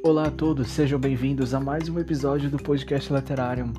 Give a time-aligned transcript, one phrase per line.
[0.00, 3.72] Olá a todos, sejam bem-vindos a mais um episódio do podcast Literarium.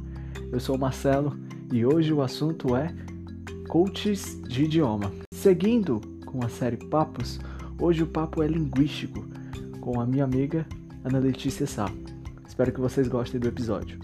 [0.52, 1.40] Eu sou o Marcelo
[1.72, 2.94] e hoje o assunto é
[3.70, 5.14] coaches de idioma.
[5.34, 7.40] Seguindo com a série Papos,
[7.80, 9.26] hoje o papo é linguístico
[9.80, 10.68] com a minha amiga
[11.06, 11.90] Ana Letícia Sá.
[12.46, 13.98] Espero que vocês gostem do episódio.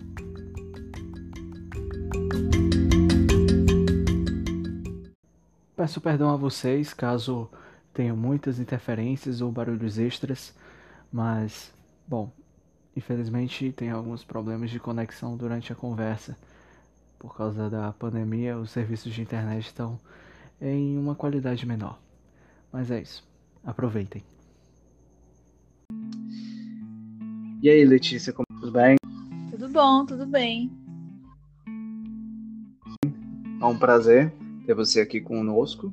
[5.75, 7.49] Peço perdão a vocês caso
[7.93, 10.53] tenha muitas interferências ou barulhos extras,
[11.11, 11.74] mas,
[12.07, 12.31] bom,
[12.95, 16.37] infelizmente tem alguns problemas de conexão durante a conversa.
[17.17, 19.99] Por causa da pandemia, os serviços de internet estão
[20.61, 21.99] em uma qualidade menor.
[22.71, 23.23] Mas é isso.
[23.63, 24.23] Aproveitem.
[27.61, 28.95] E aí, Letícia, como tudo bem?
[29.49, 30.71] Tudo bom, tudo bem.
[33.59, 34.31] É um prazer
[34.65, 35.91] ter você aqui conosco.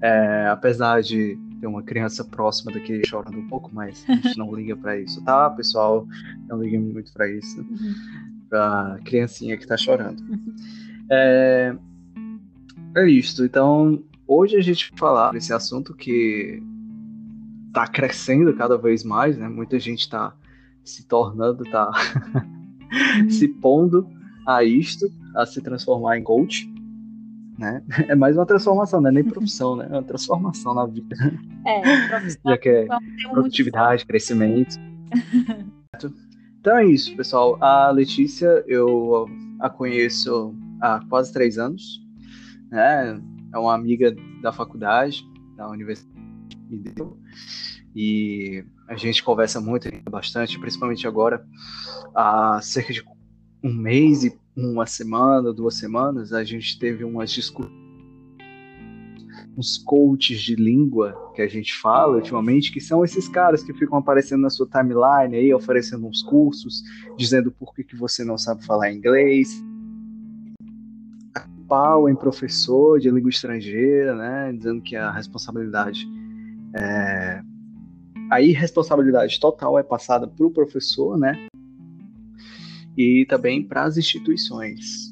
[0.00, 4.54] É, apesar de ter uma criança próxima daqui chorando um pouco, mas a gente não
[4.54, 6.06] liga para isso, tá, pessoal?
[6.48, 7.60] Não liga muito para isso.
[7.60, 7.94] Uhum.
[8.48, 10.20] Pra criancinha que tá chorando.
[10.20, 10.54] Uhum.
[11.10, 11.76] É,
[12.96, 13.44] é isso.
[13.44, 16.62] Então, hoje a gente vai falar desse assunto que
[17.72, 19.48] tá crescendo cada vez mais, né?
[19.48, 20.34] Muita gente tá
[20.82, 21.90] se tornando, tá
[23.20, 23.30] uhum.
[23.30, 24.08] se pondo
[24.46, 26.69] a isto, a se transformar em coach
[27.60, 27.82] né?
[28.08, 29.86] É mais uma transformação, não é nem profissão, né?
[29.90, 31.14] É uma transformação na vida.
[31.66, 32.40] É, profissão.
[32.50, 32.86] Já que é
[33.30, 34.76] produtividade, crescimento.
[36.58, 37.62] então é isso, pessoal.
[37.62, 39.28] A Letícia, eu
[39.60, 42.00] a conheço há quase três anos,
[42.70, 43.20] né?
[43.52, 45.22] É uma amiga da faculdade,
[45.54, 46.16] da universidade,
[47.94, 51.44] e a gente conversa muito, bastante, principalmente agora,
[52.14, 53.04] há cerca de
[53.62, 57.80] um mês e uma semana, duas semanas, a gente teve umas discussões,
[59.56, 63.98] uns coaches de língua que a gente fala ultimamente, que são esses caras que ficam
[63.98, 66.82] aparecendo na sua timeline aí, oferecendo uns cursos,
[67.16, 69.62] dizendo por que, que você não sabe falar inglês,
[71.70, 76.04] pau em professor de língua estrangeira, né, dizendo que a responsabilidade
[76.74, 77.40] é...
[78.28, 81.46] a irresponsabilidade total é passada para o professor, né,
[83.00, 85.10] e também para as instituições.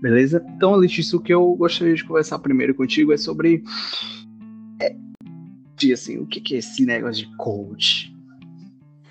[0.00, 0.42] Beleza?
[0.56, 3.62] Então, Letícia, o que eu gostaria de conversar primeiro contigo é sobre.
[4.80, 4.96] É,
[5.92, 8.16] assim, o que é esse negócio de coach?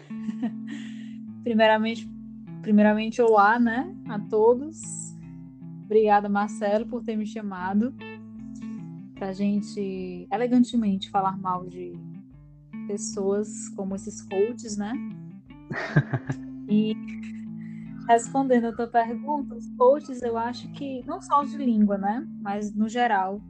[1.44, 2.10] primeiramente,
[2.64, 3.96] primeiramente, olá, né?
[4.08, 4.82] A todos.
[5.86, 7.94] Obrigada, Marcelo, por ter me chamado
[9.14, 11.94] para gente elegantemente falar mal de
[12.88, 14.94] pessoas como esses coaches, né?
[16.70, 16.96] e
[18.08, 22.26] respondendo a tua pergunta, os coaches eu acho que, não só de língua, né?
[22.42, 23.42] Mas no geral,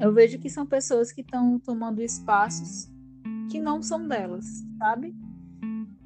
[0.00, 2.88] eu vejo que são pessoas que estão tomando espaços
[3.50, 5.14] que não são delas, sabe?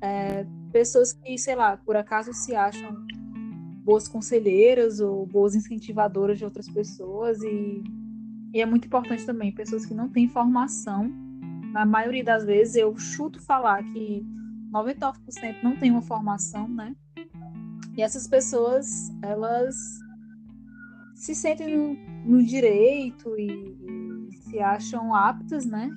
[0.00, 3.06] É, pessoas que, sei lá, por acaso se acham
[3.84, 7.82] boas conselheiras ou boas incentivadoras de outras pessoas e,
[8.54, 11.10] e é muito importante também pessoas que não têm formação.
[11.72, 14.24] Na maioria das vezes eu chuto falar que
[14.72, 16.96] 99% não tem uma formação, né?
[17.96, 18.86] E essas pessoas,
[19.22, 19.76] elas
[21.14, 21.94] se sentem no,
[22.24, 25.90] no direito e, e, se acham aptas, né?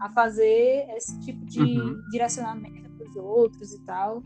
[0.00, 2.00] A fazer esse tipo de uhum.
[2.10, 4.22] direcionamento para os outros e tal.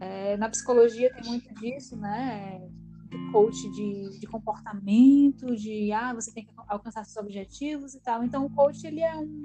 [0.00, 2.60] É, na psicologia tem muito disso, né?
[3.08, 8.24] Do coach de, de comportamento, de ah, você tem que alcançar seus objetivos e tal.
[8.24, 9.40] Então, o coach ele é um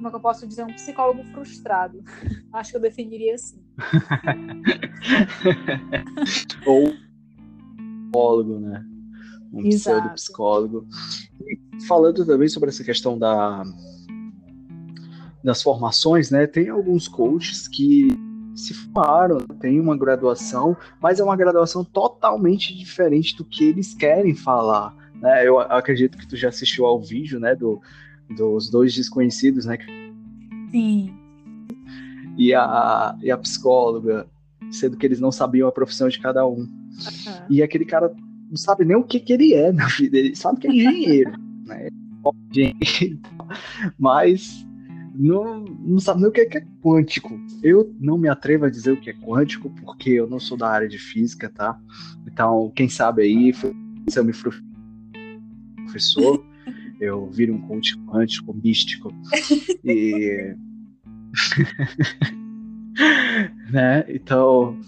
[0.00, 2.02] como é que eu posso dizer, um psicólogo frustrado.
[2.54, 3.62] Acho que eu definiria assim.
[6.66, 6.94] Ou
[8.06, 8.82] psicólogo, né?
[9.52, 10.86] Um pseudo-psicólogo.
[11.86, 13.62] Falando também sobre essa questão da,
[15.44, 16.46] das formações, né?
[16.46, 18.08] Tem alguns coaches que
[18.54, 24.34] se formaram, tem uma graduação, mas é uma graduação totalmente diferente do que eles querem
[24.34, 24.96] falar.
[25.16, 25.46] Né?
[25.46, 27.80] Eu acredito que tu já assistiu ao vídeo, né, do
[28.36, 29.78] dos dois desconhecidos, né?
[30.70, 31.14] Sim.
[32.36, 34.26] E a, e a psicóloga,
[34.70, 36.60] sendo que eles não sabiam a profissão de cada um.
[36.60, 36.68] Uhum.
[37.48, 38.14] E aquele cara
[38.48, 41.32] não sabe nem o que, que ele é na vida, ele sabe que é engenheiro,
[41.66, 41.88] né?
[43.98, 44.66] Mas
[45.14, 47.38] não, não sabe nem o que é, quântico.
[47.62, 50.68] Eu não me atrevo a dizer o que é quântico, porque eu não sou da
[50.68, 51.78] área de física, tá?
[52.26, 53.52] Então, quem sabe aí,
[54.08, 54.64] se eu me frustro
[55.84, 56.44] professor,
[57.00, 59.10] eu viro um coach quântico, místico.
[59.82, 60.54] E.
[63.72, 64.04] né?
[64.08, 64.78] Então.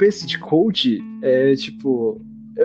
[0.00, 2.20] Esse de coach é tipo.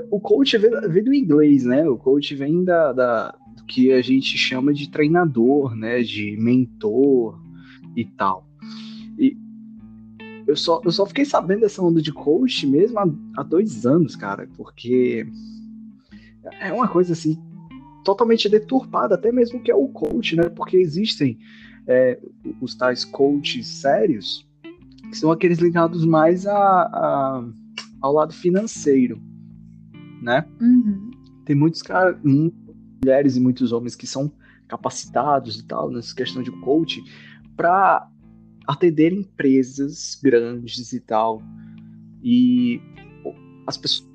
[0.10, 1.88] O coach vem, vem do inglês, né?
[1.90, 7.40] O coach vem da, da, do que a gente chama de treinador, né, de mentor
[7.96, 8.48] e tal.
[9.18, 9.36] E
[10.48, 14.16] eu só, eu só fiquei sabendo dessa onda de coach mesmo há, há dois anos,
[14.16, 15.26] cara, porque
[16.60, 17.42] é uma coisa assim
[18.04, 20.50] totalmente deturpada, até mesmo que é o coach, né?
[20.50, 21.38] Porque existem
[21.88, 22.20] é,
[22.62, 24.48] os tais coaches sérios,
[25.10, 27.44] que são aqueles ligados mais a, a
[28.02, 29.22] ao lado financeiro,
[30.22, 30.46] né?
[30.62, 31.12] Uhum.
[31.46, 34.32] Tem muitos caras, mulheres e muitos homens que são
[34.68, 37.04] capacitados e tal nessa questão de coaching
[37.58, 38.08] para
[38.68, 41.42] atender empresas grandes e tal.
[42.24, 42.80] E
[43.68, 44.09] as pessoas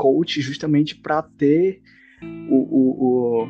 [0.00, 1.82] coach justamente para ter
[2.48, 3.48] o, o, o,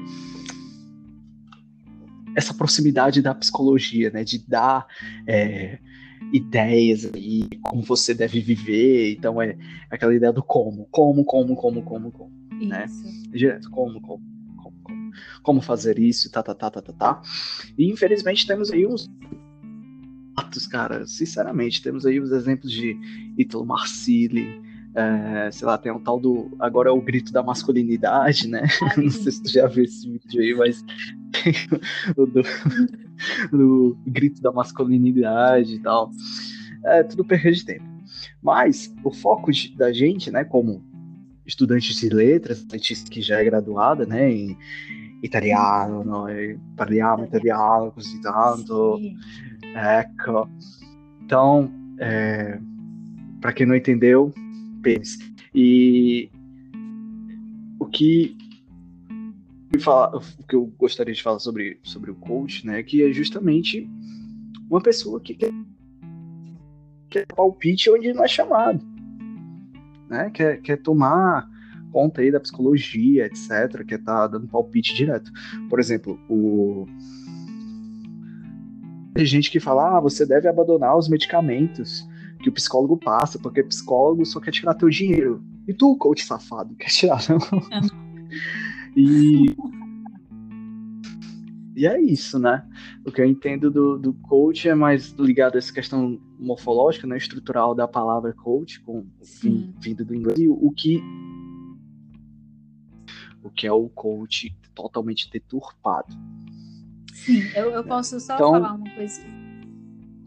[2.37, 4.25] essa proximidade da psicologia, né?
[4.25, 4.85] De dar
[5.29, 5.79] é,
[6.33, 9.13] ideias aí, como você deve viver.
[9.13, 9.57] Então é
[9.89, 12.33] aquela ideia do como, como, como, como, como, como,
[12.67, 12.87] né?
[13.31, 14.25] Direto, como, como,
[14.57, 15.11] como, como,
[15.45, 17.23] como fazer isso, tá, tá, tá, tá, tá, tá.
[17.79, 19.09] E infelizmente temos aí uns
[20.37, 22.97] atos, cara, sinceramente, temos aí os exemplos de
[23.39, 24.61] Ítalo Marcilli,
[24.95, 26.51] é, sei lá, tem um tal do.
[26.59, 28.63] Agora é o grito da masculinidade, né?
[28.83, 30.85] Ai, Não sei se tu já viu esse vídeo aí, mas
[31.33, 31.53] tem
[32.17, 32.43] o do,
[33.53, 36.11] do grito da masculinidade e tal.
[36.85, 37.85] É tudo perda de tempo.
[38.43, 40.83] Mas o foco de, da gente, né, como
[41.47, 42.65] estudantes de letras,
[43.11, 44.57] que já é graduada, né, em
[45.23, 48.99] italiano, noi parliamo italiano così tanto.
[49.75, 50.49] Ecco.
[51.23, 52.59] Então, é,
[53.41, 54.33] para quem não entendeu,
[54.81, 55.19] pênis.
[55.55, 56.31] E
[57.79, 58.37] o que
[59.73, 63.89] o que eu gostaria de falar sobre, sobre o coach, né, que é justamente
[64.69, 65.53] uma pessoa que quer,
[67.09, 68.85] quer palpite onde não é chamado,
[70.09, 71.49] né, quer, quer tomar
[71.93, 75.31] conta aí da psicologia, etc, quer tá dando palpite direto.
[75.69, 76.87] Por exemplo, o
[79.15, 82.09] tem gente que fala, ah, você deve abandonar os medicamentos
[82.41, 85.43] que o psicólogo passa, porque psicólogo só quer tirar teu dinheiro.
[85.69, 87.39] E tu, coach safado, quer tirar, não?
[88.97, 89.55] e.
[91.77, 92.67] E é isso, né?
[93.07, 97.17] O que eu entendo do, do coach é mais ligado a essa questão morfológica, né,
[97.17, 99.73] estrutural da palavra coach, com Sim.
[99.81, 101.03] vindo do inglês, e o que
[103.43, 106.15] o que é o coach totalmente deturpado.
[107.15, 109.23] Sim, eu, eu posso só então, falar uma coisa.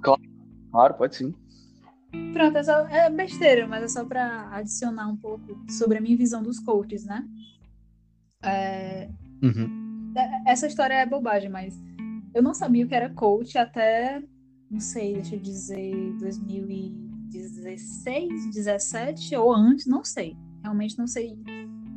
[0.02, 0.22] Claro,
[0.72, 1.36] claro, pode sim.
[2.34, 6.18] Pronto, é, só, é besteira, mas é só para adicionar um pouco sobre a minha
[6.18, 7.26] visão dos coaches, né?
[8.44, 9.10] É,
[9.42, 10.14] uhum.
[10.16, 11.82] É, essa história é bobagem, mas
[12.34, 14.24] eu não sabia o que era coach até,
[14.70, 20.36] não sei, deixa eu dizer, 2016, 17 ou antes, não sei.
[20.62, 21.38] Realmente não sei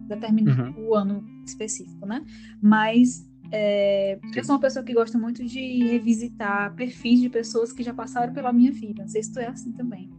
[0.08, 0.88] determinar uhum.
[0.88, 2.24] o ano específico, né?
[2.60, 7.82] Mas é, eu sou uma pessoa que gosta muito de revisitar perfis de pessoas que
[7.82, 9.02] já passaram pela minha vida.
[9.02, 10.10] Não sei se tu é assim também.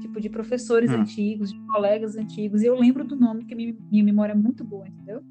[0.00, 1.00] Tipo, de professores hum.
[1.00, 2.62] antigos, de colegas antigos.
[2.62, 5.22] E eu lembro do nome, porque minha, minha memória é muito boa, entendeu?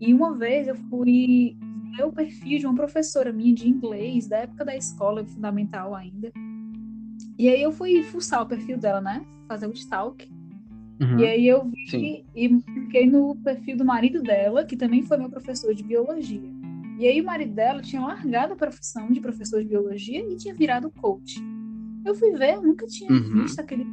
[0.00, 1.56] E uma vez eu fui
[1.96, 6.32] ver o perfil de uma professora minha de inglês, da época da escola, fundamental ainda.
[7.38, 9.24] E aí eu fui fuçar o perfil dela, né?
[9.48, 10.28] Fazer o stalk.
[11.00, 11.18] Uhum.
[11.18, 12.24] E aí eu vi Sim.
[12.34, 16.63] e fiquei no perfil do marido dela, que também foi meu professor de biologia.
[16.98, 20.54] E aí o marido dela tinha largado a profissão de professor de biologia e tinha
[20.54, 21.40] virado coach.
[22.04, 23.42] Eu fui ver, eu nunca tinha uhum.
[23.42, 23.86] visto aquele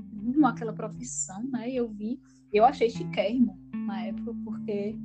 [0.45, 1.69] aquela profissão, né?
[1.69, 2.19] E eu vi,
[2.51, 4.95] eu achei chiquérrimo na época, porque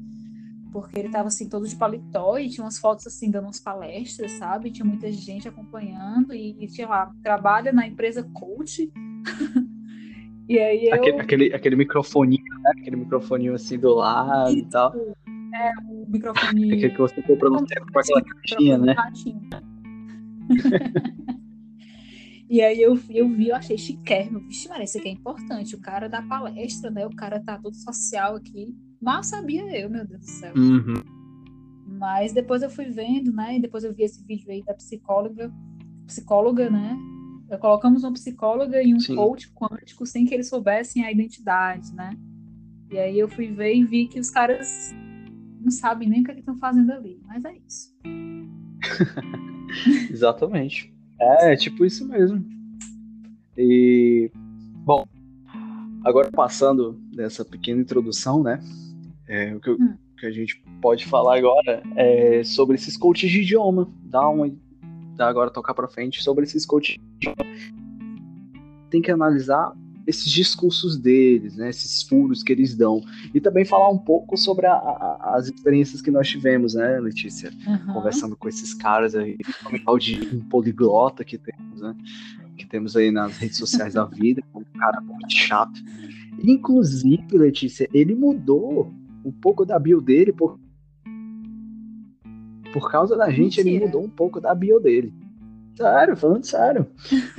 [0.73, 4.33] porque ele tava assim todo de paletó e tinha umas fotos assim dando umas palestras,
[4.33, 4.71] sabe?
[4.71, 8.91] Tinha muita gente acompanhando e, e tinha lá, trabalha na empresa coach.
[10.49, 10.95] E aí eu...
[10.95, 12.71] aquele, aquele, aquele microfoninho, né?
[12.79, 14.59] Aquele microfoninho assim do lado Isso.
[14.59, 14.95] e tal.
[15.57, 16.75] É, o microfone.
[16.75, 18.95] Aquele que você comprou no tempo com aquela caixinha, né?
[22.49, 24.41] e aí eu, eu vi, eu achei chiquérrimo.
[24.41, 25.75] Vixe, Maria, isso aqui é importante.
[25.75, 27.07] O cara da palestra, né?
[27.07, 28.75] O cara tá todo social aqui.
[29.01, 30.55] Mal sabia eu, meu Deus do céu.
[30.57, 31.03] Uhum.
[31.87, 33.57] Mas depois eu fui vendo, né?
[33.57, 35.53] E depois eu vi esse vídeo aí da psicóloga,
[36.07, 36.99] psicóloga, né?
[37.61, 39.15] colocamos uma psicóloga e um Sim.
[39.15, 42.11] coach quântico sem que eles soubessem a identidade, né?
[42.91, 44.93] E aí eu fui ver e vi que os caras
[45.67, 47.93] não sabem nem o que é estão fazendo ali, mas é isso.
[50.09, 50.95] Exatamente.
[51.21, 52.47] É, é, tipo isso mesmo.
[53.59, 54.31] E
[54.85, 55.05] bom,
[56.05, 58.63] agora passando dessa pequena introdução, né?
[59.27, 59.97] É, o que, eu, hum.
[60.21, 63.93] que, a gente pode falar agora é sobre esses coaches de idioma.
[64.05, 64.49] Dar uma
[65.19, 66.97] agora tocar para frente sobre esses coaches.
[68.89, 69.73] Tem que analisar
[70.07, 73.03] esses discursos deles, né, esses furos que eles dão.
[73.35, 77.53] E também falar um pouco sobre a, a, as experiências que nós tivemos, né, Letícia?
[77.67, 77.95] Uhum.
[77.95, 79.37] Conversando com esses caras aí,
[79.87, 81.95] o de um poliglota que temos, né?
[82.57, 85.79] Que temos aí nas redes sociais da vida, um cara muito chato.
[86.43, 88.93] Inclusive, Letícia, ele mudou
[89.25, 90.59] um pouco da bio dele por,
[92.73, 93.69] por causa da gente, Mentira.
[93.69, 95.13] ele mudou um pouco da bio dele.
[95.77, 96.87] Sério, falando sério.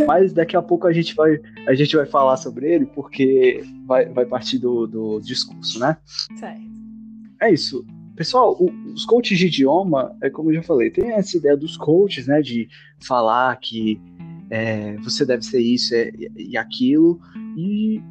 [0.05, 4.05] Mas daqui a pouco a gente vai, a gente vai falar sobre ele, porque vai,
[4.05, 5.97] vai partir do, do discurso, né?
[6.35, 6.61] Certo.
[7.41, 7.85] É isso.
[8.15, 11.75] Pessoal, o, os coaches de idioma, é como eu já falei, tem essa ideia dos
[11.77, 12.41] coaches, né?
[12.41, 12.67] De
[12.99, 13.99] falar que
[14.49, 17.19] é, você deve ser isso é, e aquilo.
[17.57, 18.01] E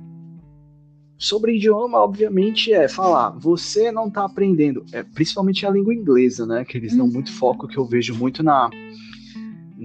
[1.19, 6.65] sobre idioma, obviamente, é falar, você não está aprendendo, é, principalmente a língua inglesa, né?
[6.65, 7.35] Que eles dão muito uhum.
[7.35, 8.69] foco, que eu vejo muito na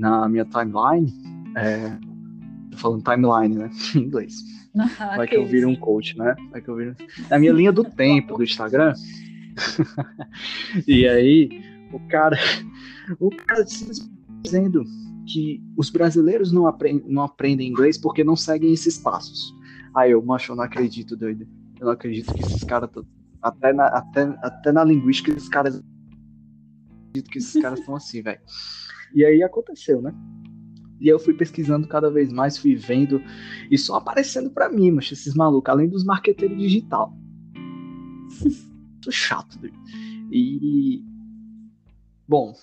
[0.01, 1.13] na minha timeline,
[1.55, 1.95] é,
[2.71, 4.33] tô falando timeline, né, em inglês.
[4.99, 6.33] Ah, Vai que eu vire um coach, né?
[6.49, 6.95] Vai que eu vire...
[7.29, 8.93] Na minha linha do tempo do Instagram.
[10.87, 11.49] e aí,
[11.93, 12.37] o cara,
[13.19, 13.63] o cara
[14.41, 14.83] dizendo
[15.27, 19.53] que os brasileiros não, aprendem, não aprendem inglês porque não seguem esses passos.
[19.93, 21.45] Aí eu, macho, eu não acredito, doido.
[21.79, 22.89] Eu não acredito que esses caras.
[23.41, 25.83] Até na, até, até na linguística, esses caras.
[27.09, 28.39] acredito que esses caras estão assim, velho.
[29.13, 30.13] E aí aconteceu, né?
[31.01, 33.21] E eu fui pesquisando cada vez mais, fui vendo,
[33.71, 37.11] e só aparecendo para mim, mas esses malucos, além dos marqueteiros digital.
[39.01, 39.73] Tô chato, dude.
[40.31, 41.03] E.
[42.27, 42.53] Bom.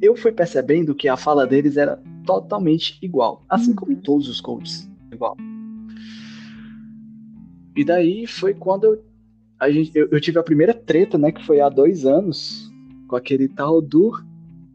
[0.00, 3.44] Eu fui percebendo que a fala deles era totalmente igual.
[3.48, 3.76] Assim uhum.
[3.76, 4.88] como todos os coaches.
[5.12, 5.36] Igual.
[7.76, 9.04] E daí foi quando eu,
[9.58, 11.32] a gente, eu, eu tive a primeira treta, né?
[11.32, 12.71] Que foi há dois anos
[13.12, 14.10] com aquele tal do.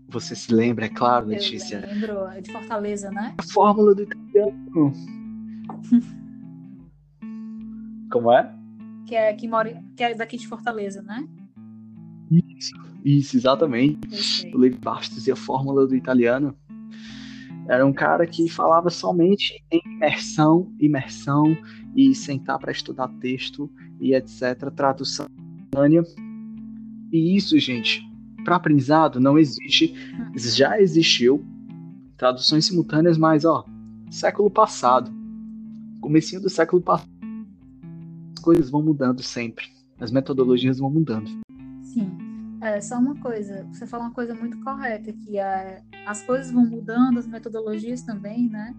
[0.09, 1.77] Você se lembra, é claro, Letícia?
[1.77, 3.33] Eu lembro, é de Fortaleza, né?
[3.35, 4.93] A fórmula do italiano.
[8.11, 8.53] Como é?
[9.07, 11.27] Que é que mora, que é daqui de Fortaleza, né?
[12.29, 14.51] Isso, isso, exatamente.
[14.53, 16.55] O Levi Bastos e a fórmula do italiano.
[17.67, 21.57] Era um cara que falava somente em imersão, imersão
[21.95, 23.67] e sentar para estudar texto
[23.99, 24.69] e etc.
[24.75, 25.25] Tradução.
[27.11, 28.07] E isso, gente,
[28.47, 29.93] para aprendizado não existe,
[30.37, 31.45] já existiu
[32.15, 33.65] traduções simultâneas, mas ó,
[34.09, 35.11] século passado,
[35.99, 37.11] comecinho do século passado,
[38.37, 39.65] as coisas vão mudando sempre,
[39.99, 41.29] as metodologias vão mudando.
[41.83, 42.09] Sim,
[42.61, 46.65] é só uma coisa, você falou uma coisa muito correta que é, as coisas vão
[46.65, 48.73] mudando, as metodologias também, né?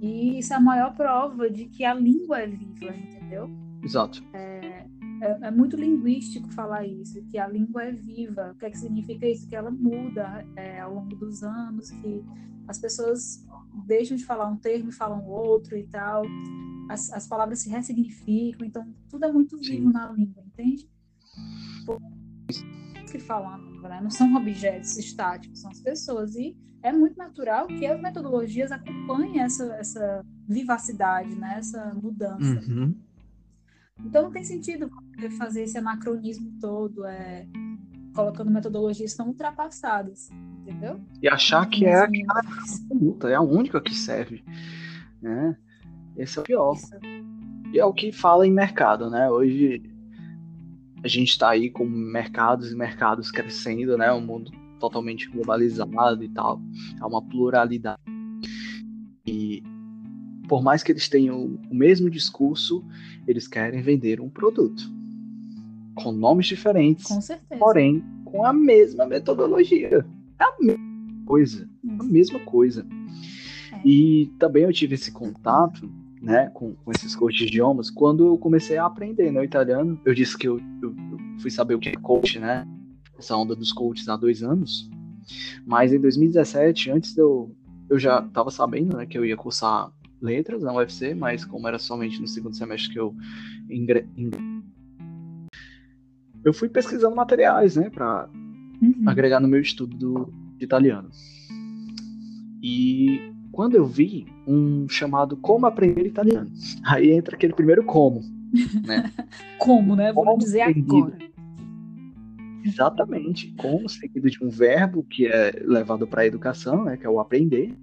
[0.00, 3.50] E isso é a maior prova de que a língua é viva, entendeu?
[3.82, 4.24] Exato.
[4.32, 4.86] É,
[5.24, 8.52] é, é, muito linguístico falar isso, que a língua é viva.
[8.52, 9.48] O que, é que significa isso?
[9.48, 12.22] Que ela muda é, ao longo dos anos, que
[12.68, 13.44] as pessoas
[13.86, 16.24] deixam de falar um termo e falam outro e tal.
[16.90, 19.92] As, as palavras se ressignificam, então tudo é muito vivo Sim.
[19.92, 20.88] na língua, entende?
[23.10, 24.00] que falam, né?
[24.02, 26.34] não são objetos estáticos, são as pessoas.
[26.34, 31.56] E é muito natural que as metodologias acompanhem essa, essa vivacidade, né?
[31.58, 32.60] essa mudança.
[32.68, 32.94] Uhum.
[34.02, 34.90] Então não tem sentido
[35.38, 37.46] fazer esse anacronismo todo, é,
[38.14, 41.00] colocando metodologias tão ultrapassadas, entendeu?
[41.22, 42.40] E achar que é aquela
[42.90, 44.42] luta, é a única que serve.
[45.20, 45.56] Né?
[46.16, 46.74] Esse é o pior.
[46.74, 46.90] Isso.
[47.72, 49.28] E é o que fala em mercado, né?
[49.28, 49.82] Hoje
[51.02, 54.12] a gente está aí com mercados e mercados crescendo, né?
[54.12, 56.60] Um mundo totalmente globalizado e tal.
[57.00, 58.00] Há uma pluralidade.
[59.26, 59.62] E
[60.54, 62.84] por mais que eles tenham o mesmo discurso,
[63.26, 64.88] eles querem vender um produto
[65.96, 67.58] com nomes diferentes, com certeza.
[67.58, 70.06] porém com a mesma metodologia.
[70.38, 71.98] É a mesma coisa, hum.
[71.98, 72.86] a mesma coisa.
[73.72, 73.80] É.
[73.84, 75.90] E também eu tive esse contato,
[76.22, 80.00] né, com, com esses coaches de idiomas quando eu comecei a aprender né, italiano.
[80.04, 82.64] Eu disse que eu, eu, eu fui saber o que é coach, né?
[83.18, 84.88] Essa onda dos coaches há dois anos.
[85.66, 87.52] Mas em 2017, antes de eu
[87.88, 91.78] eu já estava sabendo né, que eu ia cursar letras na UFC, mas como era
[91.78, 93.14] somente no segundo semestre que eu
[93.68, 94.06] ingre...
[96.44, 98.28] eu fui pesquisando materiais, né, para
[98.82, 99.04] uhum.
[99.06, 101.10] agregar no meu estudo do, de italiano.
[102.62, 106.50] E quando eu vi um chamado Como Aprender Italiano,
[106.84, 108.20] aí entra aquele primeiro como,
[108.86, 109.12] né?
[109.58, 110.12] como, né?
[110.12, 111.18] Vamos dizer agora.
[112.64, 117.10] Exatamente, como seguido de um verbo que é levado para a educação, né, que é
[117.10, 117.76] o aprender.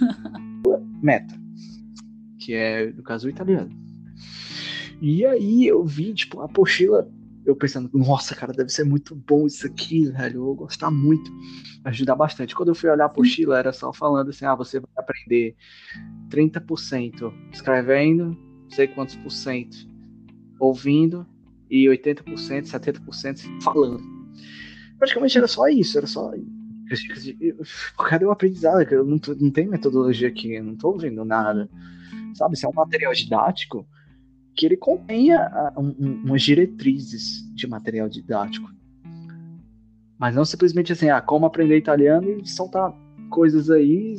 [1.02, 1.41] Meta
[2.44, 3.70] que é, no caso, o italiano.
[5.00, 7.08] E aí eu vi, tipo, a apostila
[7.44, 10.36] eu pensando, nossa, cara, deve ser muito bom isso aqui, velho.
[10.36, 11.30] Eu vou gostar muito.
[11.84, 12.54] Ajudar bastante.
[12.54, 15.56] Quando eu fui olhar a apostila, era só falando assim: ah, você vai aprender
[16.30, 19.90] 30% escrevendo, não sei quantos por cento
[20.60, 21.26] ouvindo
[21.68, 22.22] e 80%,
[22.66, 24.00] 70% falando.
[24.96, 26.30] Praticamente era só isso, era só.
[28.08, 28.82] Cadê o aprendizado?
[28.82, 31.68] Eu não, não tem metodologia aqui, eu não tô ouvindo nada.
[32.34, 32.56] Sabe?
[32.56, 33.86] Se é um material didático
[34.54, 38.70] que ele contenha um, umas diretrizes de material didático.
[40.18, 42.94] Mas não simplesmente assim, ah, como aprender italiano e soltar
[43.30, 44.16] coisas aí,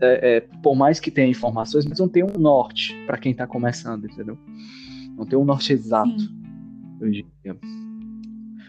[0.00, 3.46] é, é, por mais que tenha informações, mas não tem um norte para quem está
[3.46, 4.38] começando, entendeu?
[5.16, 6.40] Não tem um norte exato.
[7.00, 7.26] Hoje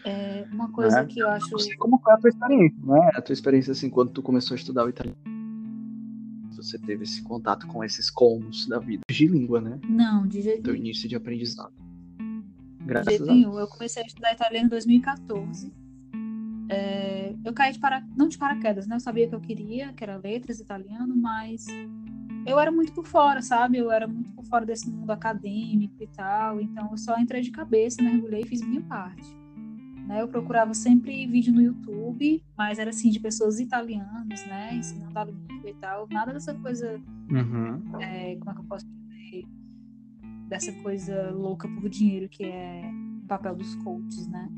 [0.04, 1.48] é, uma coisa é, que eu acho.
[1.78, 3.12] Como foi a tua experiência, né?
[3.14, 5.41] A tua experiência, assim, quando tu começou a estudar o italiano
[6.62, 9.80] você teve esse contato com esses colmos da vida de língua, né?
[9.88, 11.74] Não, de jeito Teu início de aprendizado.
[12.86, 13.60] Graças de jeito nenhum.
[13.60, 15.74] Eu comecei a estudar italiano em 2014.
[16.70, 18.06] É, eu caí de para...
[18.16, 18.96] não de paraquedas, né?
[18.96, 21.66] Eu sabia que eu queria, que era letras italiano, mas
[22.46, 23.78] eu era muito por fora, sabe?
[23.78, 26.62] Eu era muito por fora desse mundo acadêmico e tal.
[26.62, 29.41] Então eu só entrei de cabeça, mergulhei e fiz minha parte.
[30.12, 30.22] Né?
[30.22, 34.76] Eu procurava sempre vídeo no YouTube, mas era assim, de pessoas italianas, né?
[34.76, 36.06] Ensinando a língua e tal.
[36.12, 37.02] Nada dessa coisa.
[37.30, 38.02] Uhum.
[38.02, 39.46] É, como é que eu posso dizer?
[40.50, 42.92] Dessa coisa louca por dinheiro que é
[43.24, 44.52] o papel dos coaches, né?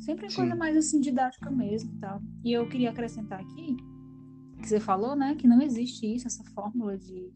[0.00, 2.20] Sempre coisa mais assim, didática mesmo e tal.
[2.44, 3.76] E eu queria acrescentar aqui
[4.60, 5.36] que você falou, né?
[5.36, 7.30] Que não existe isso, essa fórmula de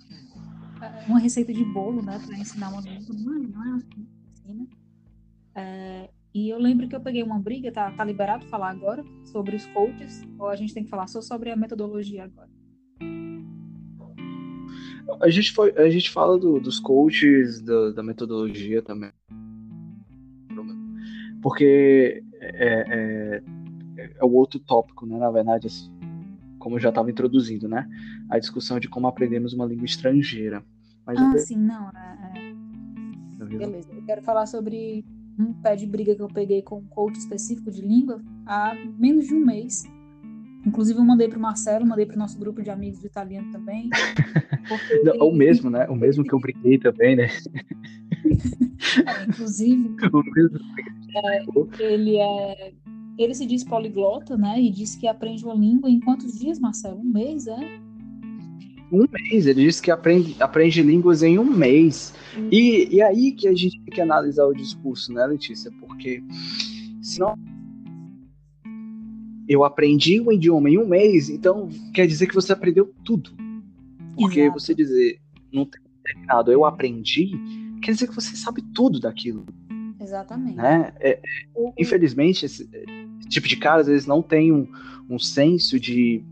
[0.81, 4.09] é, uma receita de bolo, né, para ensinar uma língua, não é, não é assim,
[4.33, 4.66] ensina.
[5.54, 9.54] É, e eu lembro que eu peguei uma briga, tá, tá liberado falar agora sobre
[9.54, 12.48] os coaches, ou a gente tem que falar só sobre a metodologia agora?
[15.20, 19.12] A gente, foi, a gente fala do, dos coaches, do, da metodologia também.
[21.42, 23.42] Porque é, é,
[23.98, 25.18] é, o outro tópico, né?
[25.18, 25.92] Na verdade, assim,
[26.58, 27.86] como eu já estava introduzindo, né?
[28.30, 30.64] A discussão de como aprendemos uma língua estrangeira.
[31.04, 31.38] Mas ah, eu...
[31.38, 31.90] sim, não.
[31.90, 32.38] É,
[33.40, 33.44] é...
[33.44, 33.92] Beleza.
[33.92, 35.04] Eu quero falar sobre
[35.38, 39.26] um pé de briga que eu peguei com um coach específico de língua há menos
[39.26, 39.84] de um mês.
[40.64, 43.50] Inclusive, eu mandei para o Marcelo, mandei para o nosso grupo de amigos do italiano
[43.50, 43.90] também.
[45.04, 45.23] Não, ele...
[45.23, 45.86] O mesmo, né?
[45.88, 47.28] O mesmo que eu briguei também, né?
[49.06, 50.58] É, inclusive, o mesmo.
[51.16, 52.73] É, ele é.
[53.16, 54.60] Ele se diz poliglota, né?
[54.60, 56.99] E diz que aprende uma língua em quantos dias, Marcelo?
[56.99, 57.80] Um mês, é?
[58.93, 62.13] Um mês, ele diz que aprende, aprende línguas em um mês.
[62.50, 65.73] E, e aí que a gente tem que analisar o discurso, né, Letícia?
[65.81, 66.23] Porque
[67.00, 67.35] senão
[69.49, 73.31] eu aprendi o idioma em um mês, então quer dizer que você aprendeu tudo.
[74.15, 74.61] Porque Exato.
[74.61, 75.19] você dizer,
[75.50, 77.31] não tem terminado, eu aprendi,
[77.83, 79.47] quer dizer que você sabe tudo daquilo.
[79.99, 80.57] Exatamente.
[80.57, 80.93] Né?
[81.00, 81.21] É,
[81.78, 84.69] infelizmente, esse, esse, tipo de caras, eles não têm um,
[85.09, 86.23] um senso de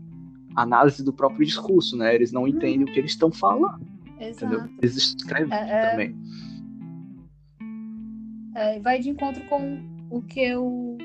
[0.55, 2.13] análise do próprio discurso, né?
[2.13, 3.85] Eles não entendem o que eles estão falando.
[4.19, 4.45] Exato.
[4.45, 4.69] Entendeu?
[4.81, 6.15] Eles escrevem é, é, também.
[8.55, 10.97] É, vai de encontro com o que eu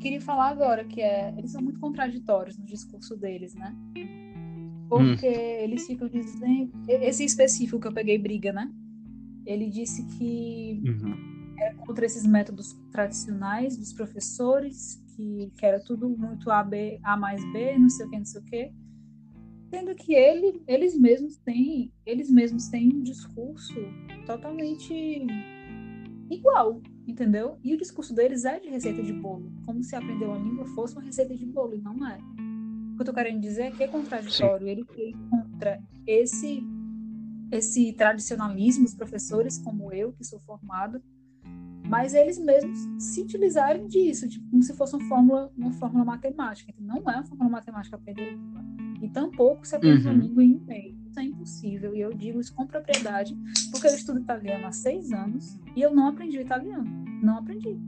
[0.00, 3.74] queria falar agora, que é eles são muito contraditórios no discurso deles, né?
[4.88, 5.62] Porque hum.
[5.62, 6.72] eles ficam dizendo.
[6.88, 8.70] Esse específico que eu peguei briga, né?
[9.44, 11.54] Ele disse que uhum.
[11.56, 17.16] era contra esses métodos tradicionais dos professores, que, que era tudo muito A, B, A
[17.16, 18.72] mais B, não sei o que, não sei o que
[19.76, 23.74] sendo que ele, eles mesmos têm, eles mesmos têm um discurso
[24.24, 25.26] totalmente
[26.30, 27.58] igual, entendeu?
[27.62, 30.94] E o discurso deles é de receita de bolo, como se aprender uma língua fosse
[30.94, 32.16] uma receita de bolo, e não é.
[32.16, 34.72] O que eu tô querendo dizer é que é contraditório, Sim.
[34.72, 36.62] ele foi contra esse
[37.52, 41.00] esse tradicionalismo, os professores como eu, que sou formada,
[41.86, 46.72] mas eles mesmos se utilizarem disso, tipo, como se fosse uma fórmula, uma fórmula matemática.
[46.72, 50.12] Então, não é uma fórmula matemática aprender língua e tampouco se aprende uhum.
[50.12, 50.94] uma língua em um mês.
[51.06, 51.94] Isso é impossível.
[51.94, 53.36] E eu digo isso com propriedade,
[53.70, 57.04] porque eu estudo italiano há seis anos e eu não aprendi italiano.
[57.22, 57.78] Não aprendi.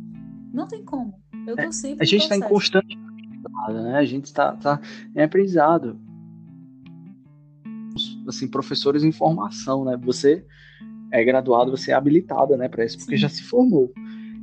[0.53, 1.14] Não tem como.
[1.47, 2.03] Eu tô é, sempre.
[2.03, 2.99] a gente está em constante
[3.71, 3.97] né?
[3.97, 4.81] A gente está tá
[5.14, 5.99] em aprendizado.
[8.27, 9.97] Assim, professores em formação, né?
[10.03, 10.44] Você
[11.11, 13.23] é graduado, você é habilitada, né, para isso, porque Sim.
[13.23, 13.92] já se formou.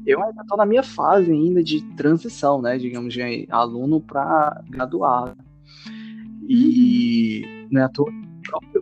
[0.05, 5.37] Eu ainda estou na minha fase ainda de transição, né, digamos, de aluno para graduado.
[6.47, 7.67] E uhum.
[7.71, 7.89] né,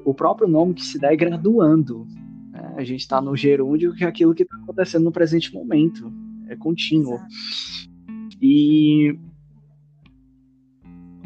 [0.04, 2.08] o próprio nome que se dá é graduando.
[2.52, 2.74] Né?
[2.78, 6.12] A gente está no gerúndio, que é aquilo que está acontecendo no presente momento.
[6.48, 7.16] É contínuo.
[7.16, 7.34] Exato.
[8.42, 9.18] E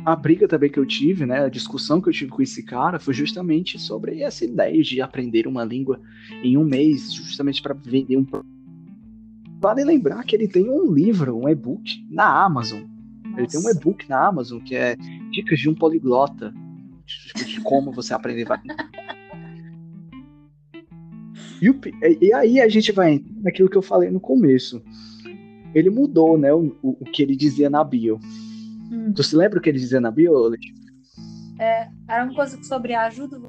[0.05, 2.99] a briga também que eu tive, né, a discussão que eu tive com esse cara
[2.99, 5.99] foi justamente sobre essa ideia de aprender uma língua
[6.43, 8.25] em um mês, justamente para vender um
[9.59, 12.83] Vale lembrar que ele tem um livro, um e-book na Amazon.
[13.37, 14.95] Ele tem um e-book na Amazon que é
[15.31, 16.53] Dicas de um Poliglota.
[17.05, 18.47] De, de como você aprender.
[21.59, 21.81] E, o,
[22.21, 24.79] e, aí a gente vai naquilo que eu falei no começo.
[25.73, 28.19] Ele mudou, né, o, o, que ele dizia na bio.
[28.91, 29.11] Hum.
[29.11, 30.85] Tu se lembra o que ele dizia na bio, Letícia?
[31.59, 33.41] É, era uma coisa sobre a ajuda.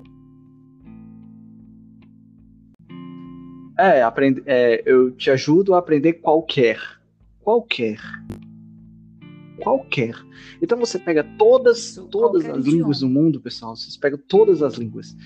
[3.78, 6.80] É, aprende, é, eu te ajudo a aprender qualquer.
[7.40, 8.00] Qualquer.
[9.60, 10.14] Qualquer.
[10.62, 12.70] Então você pega todas, todas as idioma.
[12.70, 13.76] línguas do mundo, pessoal.
[13.76, 15.16] Você pega todas as línguas.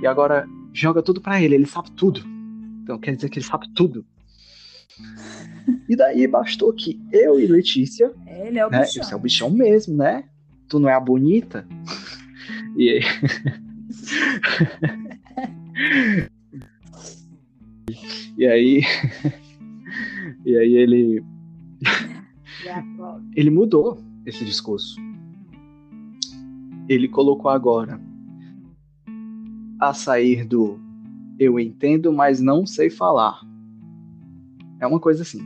[0.00, 1.54] E agora joga tudo para ele.
[1.54, 2.22] Ele sabe tudo.
[2.82, 4.04] Então quer dizer que ele sabe tudo.
[5.88, 8.12] E daí bastou que eu e Letícia.
[8.26, 9.02] Ele é o né, bichão.
[9.02, 10.24] Esse é o bichão mesmo, né?
[10.68, 11.66] Tu não é a bonita?
[12.74, 13.02] E aí...
[18.36, 18.82] e aí.
[20.44, 21.22] e aí ele.
[23.34, 24.96] Ele mudou esse discurso.
[26.88, 28.00] Ele colocou agora
[29.80, 30.78] a sair do
[31.38, 33.40] eu entendo, mas não sei falar.
[34.80, 35.40] É uma coisa assim.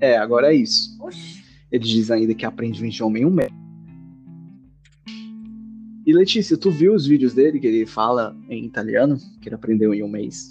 [0.00, 0.96] É, agora é isso.
[1.02, 1.42] Oxi.
[1.70, 3.52] Ele diz ainda que aprende um idioma em um mês.
[6.06, 9.92] E Letícia, tu viu os vídeos dele que ele fala em italiano, que ele aprendeu
[9.92, 10.50] em um mês?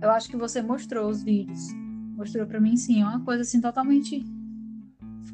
[0.00, 1.81] Eu acho que você mostrou os vídeos.
[2.16, 4.24] Mostrou para mim sim, é uma coisa assim totalmente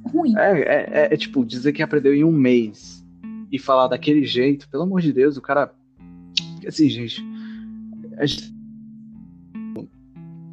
[0.09, 0.37] ruim.
[0.37, 3.05] É, é, é, é, tipo, dizer que aprendeu em um mês
[3.51, 5.73] e falar daquele jeito, pelo amor de Deus, o cara.
[6.67, 7.23] Assim, gente.
[8.23, 8.55] gente...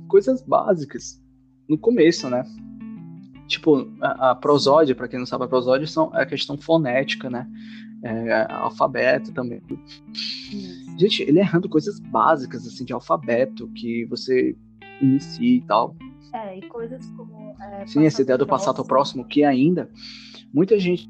[0.08, 1.22] Coisas básicas.
[1.68, 2.44] No começo, né?
[3.48, 7.30] Tipo, a, a prosódia, para quem não sabe, a prosódia são, é a questão fonética,
[7.30, 7.48] né?
[8.04, 9.62] É, alfabeto também.
[10.98, 14.56] Gente, ele errando coisas básicas, assim, de alfabeto, que você
[15.02, 15.96] inicia e tal.
[16.36, 17.56] É, e coisas como.
[17.62, 19.90] É, Sim, essa ideia do passado próximo, que ainda
[20.54, 21.10] muita gente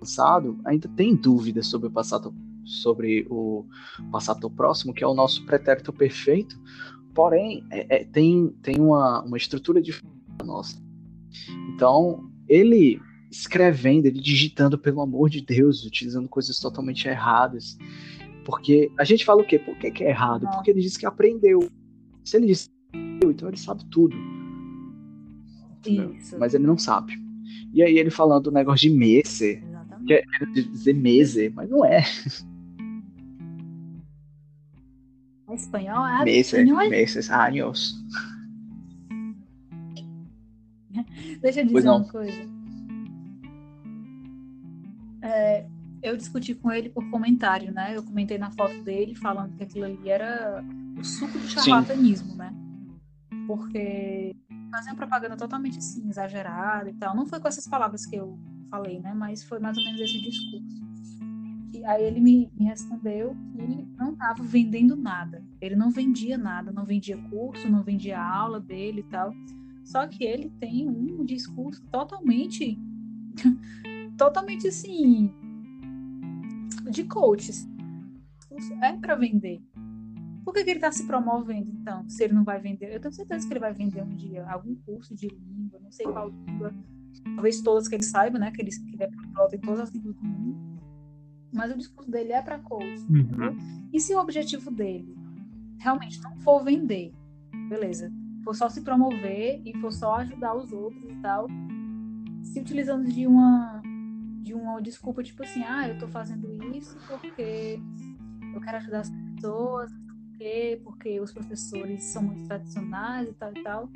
[0.00, 3.66] passado ainda tem dúvidas sobre o passado sobre o
[4.10, 6.58] passado próximo, que é o nosso pretérito perfeito,
[7.14, 10.80] porém é, é, tem, tem uma, uma estrutura diferente da nossa.
[11.74, 17.76] Então, ele escrevendo, ele digitando, pelo amor de Deus, utilizando coisas totalmente erradas.
[18.44, 19.58] Porque a gente fala o quê?
[19.58, 20.46] Por que, que é errado?
[20.50, 21.60] Porque ele disse que aprendeu.
[22.24, 24.16] Se ele disse então ele sabe tudo.
[25.86, 26.38] Isso.
[26.38, 27.18] Mas ele não sabe.
[27.72, 29.62] E aí ele falando o negócio de mese,
[30.06, 30.22] que é
[30.52, 32.02] dizer mese, mas não é.
[35.48, 36.52] É espanhol é meses,
[36.90, 37.94] meses, anos.
[41.40, 42.58] Deixa eu dizer uma coisa.
[45.22, 45.66] É,
[46.02, 47.96] eu discuti com ele por comentário, né?
[47.96, 50.64] Eu comentei na foto dele falando que aquilo ali era
[50.98, 52.36] o suco de charlatanismo, Sim.
[52.36, 52.67] né?
[53.48, 54.36] Porque
[54.70, 57.16] fazia uma propaganda totalmente assim, exagerada e tal.
[57.16, 58.38] Não foi com essas palavras que eu
[58.70, 59.14] falei, né?
[59.14, 60.86] Mas foi mais ou menos esse discurso.
[61.72, 65.42] E aí ele me, me respondeu que não estava vendendo nada.
[65.62, 69.32] Ele não vendia nada, não vendia curso, não vendia aula dele e tal.
[69.82, 72.78] Só que ele tem um discurso totalmente
[74.18, 75.32] totalmente assim
[76.90, 77.66] de coaches.
[78.82, 79.62] É para vender.
[80.48, 82.90] Por que, que ele está se promovendo, então, se ele não vai vender?
[82.90, 86.06] Eu tenho certeza que ele vai vender um dia algum curso de língua, não sei
[86.06, 86.72] qual língua,
[87.34, 88.50] talvez todas que ele saiba, né?
[88.50, 90.80] Que ele, que ele é poliglota em todas as línguas do mundo.
[91.52, 92.98] Mas o discurso dele é para coach.
[93.10, 93.88] Uhum.
[93.92, 95.14] E se o objetivo dele
[95.78, 97.12] realmente não for vender,
[97.68, 98.10] beleza,
[98.42, 101.46] for só se promover e for só ajudar os outros e tal,
[102.42, 103.82] se utilizando de uma
[104.40, 107.78] de uma desculpa, tipo assim, ah, eu tô fazendo isso porque
[108.54, 109.92] eu quero ajudar as pessoas,
[110.38, 113.90] porque, porque os professores são muito tradicionais e tal e tal.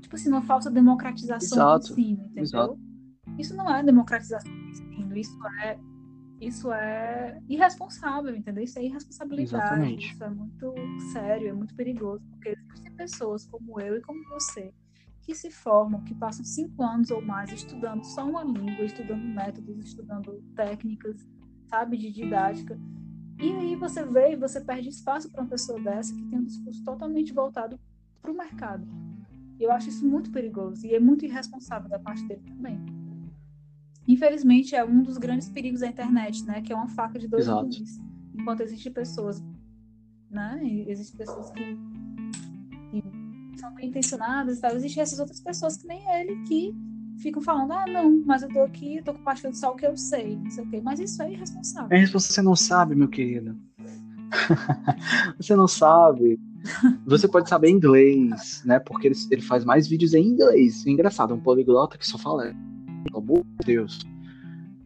[0.00, 1.94] Tipo assim, uma falsa democratização Exato.
[1.94, 2.42] do ensino, entendeu?
[2.42, 2.78] Exato.
[3.36, 5.78] Isso não é democratização do ensino, isso é
[6.40, 8.62] isso é irresponsável, entendeu?
[8.62, 10.12] Isso é irresponsabilidade, Exatamente.
[10.12, 10.72] isso é muito
[11.12, 14.72] sério, é muito perigoso, porque existem pessoas como eu e como você
[15.22, 19.84] que se formam, que passam cinco anos ou mais estudando só uma língua, estudando métodos,
[19.84, 21.26] estudando técnicas,
[21.66, 22.78] sabe, de didática.
[23.40, 26.44] E aí você vê e você perde espaço para uma pessoa dessa que tem um
[26.44, 27.78] discurso totalmente voltado
[28.20, 28.86] para o mercado.
[29.58, 32.78] E eu acho isso muito perigoso e é muito irresponsável da parte dele também.
[34.06, 36.62] Infelizmente, é um dos grandes perigos da internet, né?
[36.62, 38.00] Que é uma faca de dois gumes.
[38.34, 39.44] Enquanto existem pessoas,
[40.30, 40.60] né?
[40.86, 41.78] Existem pessoas que
[43.58, 44.74] são bem intencionadas e tal.
[44.74, 46.74] Existem essas outras pessoas que nem ele que
[47.18, 50.36] ficam falando, ah, não, mas eu tô aqui, tô compartilhando só o que eu sei,
[50.36, 50.80] não sei o quê.
[50.82, 51.88] Mas isso é irresponsável.
[51.90, 53.56] É irresponsável, você não sabe, meu querido.
[55.36, 56.38] você não sabe.
[57.06, 58.78] Você pode saber inglês, né?
[58.78, 60.86] Porque ele, ele faz mais vídeos em inglês.
[60.86, 62.54] Engraçado, um poliglota que só fala.
[63.04, 64.00] Pelo amor de Deus.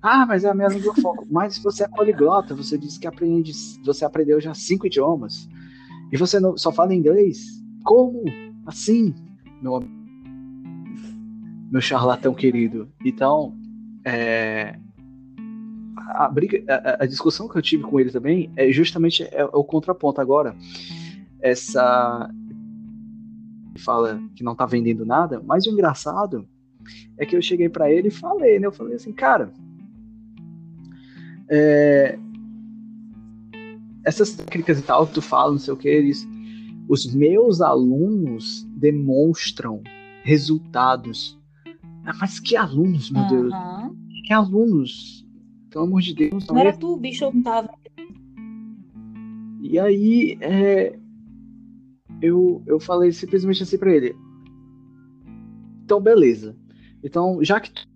[0.02, 1.26] Ah, mas é a minha língua foco.
[1.30, 3.52] Mas você é poliglota, você disse que aprende,
[3.84, 5.48] você aprendeu já cinco idiomas.
[6.10, 7.62] E você não, só fala inglês?
[7.84, 8.24] Como?
[8.66, 9.14] Assim?
[9.62, 9.80] Meu,
[11.72, 12.92] meu charlatão querido.
[13.02, 13.56] Então,
[14.04, 14.78] é,
[15.96, 19.44] a, briga, a, a, discussão que eu tive com ele também é justamente é, é
[19.44, 20.54] o contraponto agora.
[21.40, 22.30] Essa
[23.78, 26.46] fala que não tá vendendo nada, mas o engraçado
[27.16, 28.66] é que eu cheguei para ele e falei, né?
[28.66, 29.50] Eu falei assim, cara,
[31.48, 32.18] é,
[34.04, 36.28] essas técnicas e tal que tu fala, não sei o que, eles,
[36.86, 39.82] os meus alunos demonstram
[40.22, 41.40] resultados.
[42.04, 43.28] Ah, mas que alunos, meu uhum.
[43.28, 43.54] Deus?
[44.26, 45.26] Que alunos?
[45.70, 46.46] Pelo amor de Deus.
[46.46, 47.70] Não, não era tu, bicho não tava.
[49.60, 50.98] E aí, é,
[52.20, 54.14] eu, eu falei simplesmente assim pra ele.
[55.84, 56.56] Então, beleza.
[57.02, 57.86] Então, já que tu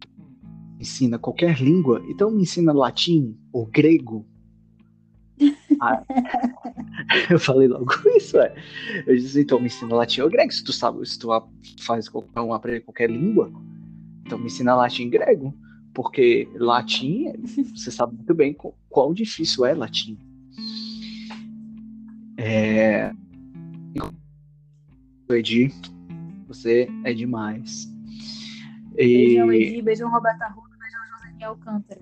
[0.81, 4.27] ensina qualquer língua, então me ensina latim ou grego.
[5.81, 6.03] ah,
[7.31, 8.55] eu falei logo isso, é.
[9.07, 10.53] Eu disse, então me ensina latim ou grego.
[10.53, 11.29] Se tu sabe, se tu
[11.81, 13.53] faz um aprender qualquer língua,
[14.27, 15.55] então me ensina latim e grego.
[15.95, 17.33] Porque latim,
[17.75, 18.55] você sabe muito bem
[18.91, 20.19] quão difícil é latim.
[22.37, 23.13] É...
[25.31, 25.73] Edi,
[26.47, 27.89] você é demais.
[28.95, 31.01] Beijão, Edi, beijão, Roberta Arruda, beijão,
[31.33, 32.01] José Alcântara.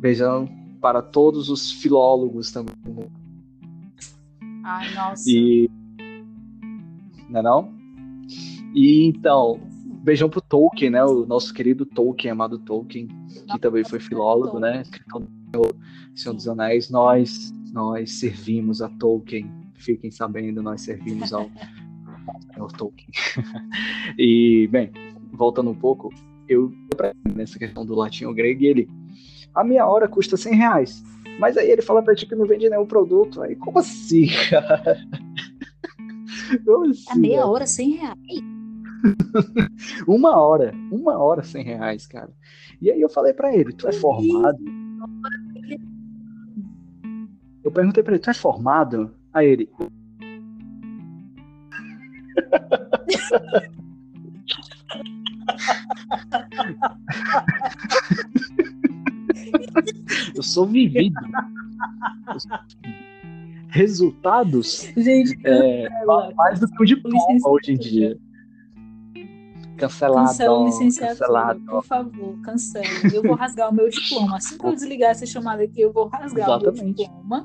[0.00, 0.48] Beijão
[0.80, 2.74] para todos os filólogos também.
[4.64, 5.24] Ai, nossa.
[5.30, 5.70] E...
[7.28, 7.74] Não é não?
[8.74, 9.60] E então,
[10.02, 11.04] beijão pro Tolkien, né?
[11.04, 13.08] O nosso querido Tolkien, amado Tolkien,
[13.50, 14.82] que também foi filólogo, né?
[16.14, 16.90] Senhor dos Anéis.
[16.90, 19.50] Nós, nós servimos a Tolkien.
[19.74, 21.48] Fiquem sabendo, nós servimos ao
[22.54, 23.08] Senhor Tolkien.
[24.18, 24.90] e, bem,
[25.32, 26.12] voltando um pouco,
[26.48, 26.72] eu
[27.34, 28.90] nessa questão do latim ou grego, e ele,
[29.54, 31.04] a minha hora custa 100 reais.
[31.38, 33.40] Mas aí ele fala pra ti que não vende nenhum produto.
[33.42, 34.98] Aí, como assim, cara?
[36.64, 38.51] Como assim, a meia hora, 100 reais?
[40.06, 42.30] uma hora, uma hora 100 reais, cara.
[42.80, 44.58] E aí eu falei para ele, tu é formado?
[47.64, 49.14] Eu perguntei para ele, tu é formado?
[49.32, 49.70] Aí ele.
[60.34, 61.14] eu sou vivido.
[62.32, 62.50] Eu sou...
[63.68, 65.88] Resultados Gente, é,
[66.36, 68.18] mais do que o diploma hoje em dia.
[69.82, 70.28] Cancelado.
[70.28, 71.60] Cancela licenciatura, cancelado.
[71.66, 72.86] por favor, cancela.
[73.12, 74.36] Eu vou rasgar o meu diploma.
[74.36, 76.80] Assim que eu desligar essa chamada aqui, eu vou rasgar Exatamente.
[76.80, 77.42] o meu diploma.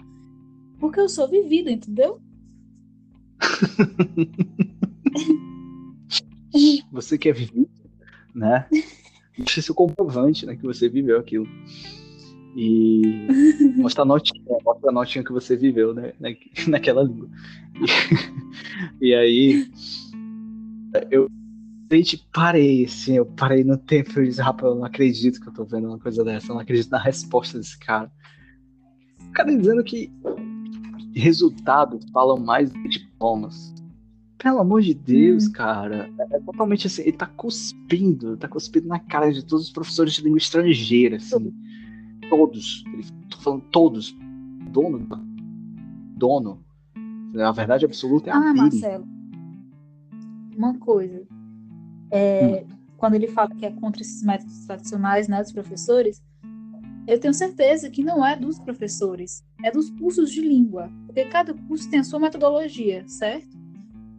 [0.79, 2.21] Porque eu sou vivida, entendeu?
[6.91, 7.67] você quer viver,
[8.35, 8.67] né?
[9.35, 10.55] Deixa seu comprovante, né?
[10.55, 11.47] Que você viveu aquilo.
[12.55, 13.25] E
[13.77, 16.13] mostra a notinha, mostra a notinha que você viveu, né?
[16.69, 17.27] Naquela língua.
[19.01, 19.71] E, e aí
[21.09, 21.27] eu
[21.95, 25.53] gente parei, assim, eu parei no tempo e disse, rapaz, eu não acredito que eu
[25.53, 28.11] tô vendo uma coisa dessa, eu não acredito na resposta desse cara.
[29.29, 30.11] O cara dizendo que
[31.15, 33.73] resultados falam mais do que diplomas.
[34.37, 35.51] Pelo amor de Deus, hum.
[35.53, 36.09] cara.
[36.19, 40.13] É, é totalmente assim, ele tá cuspindo, tá cuspindo na cara de todos os professores
[40.13, 41.53] de língua estrangeira, assim.
[42.29, 42.83] Todos.
[42.93, 44.15] Ele, tô falando todos.
[44.71, 45.07] Dono.
[46.15, 46.63] Dono.
[47.35, 48.57] A verdade absoluta é a ah, dele.
[48.57, 49.07] Marcelo.
[50.55, 51.25] Uma coisa
[52.11, 52.75] é, hum.
[52.97, 56.21] quando ele fala que é contra esses métodos tradicionais né, dos professores,
[57.07, 61.53] eu tenho certeza que não é dos professores, é dos cursos de língua, porque cada
[61.53, 63.57] curso tem a sua metodologia, certo?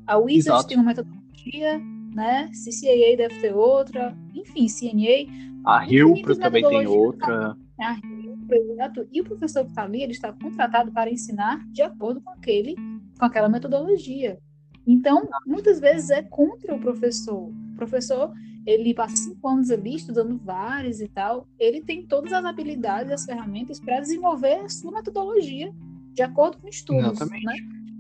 [0.07, 0.69] A Wizard Exato.
[0.69, 1.79] tem uma metodologia,
[2.15, 2.51] né?
[2.51, 5.31] CCAA deve ter outra, enfim, CNA.
[5.67, 7.55] A Hilpro também tem outra.
[7.79, 12.23] A Hilpro, e o professor que está ali, ele está contratado para ensinar de acordo
[12.23, 12.75] com aquele,
[13.19, 14.39] com aquela metodologia.
[14.87, 17.53] Então, muitas vezes é contra o professor.
[17.79, 18.33] Professor,
[18.67, 23.25] ele passa cinco anos ali estudando vários e tal, ele tem todas as habilidades as
[23.25, 25.73] ferramentas para desenvolver a sua metodologia
[26.13, 27.45] de acordo com estudos, Exatamente.
[27.45, 27.55] né?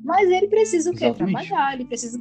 [0.04, 1.06] Mas ele precisa o quê?
[1.06, 1.48] Exatamente.
[1.48, 2.20] Trabalhar, ele precisa.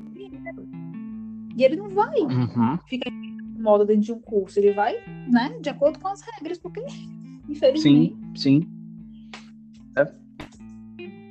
[1.56, 2.78] E ele não vai uhum.
[2.88, 3.12] ficar
[3.60, 4.94] moda dentro de um curso, ele vai,
[5.28, 6.82] né, de acordo com as regras, porque
[7.50, 8.16] infelizmente.
[8.36, 8.70] Sim, sim.
[9.96, 10.28] É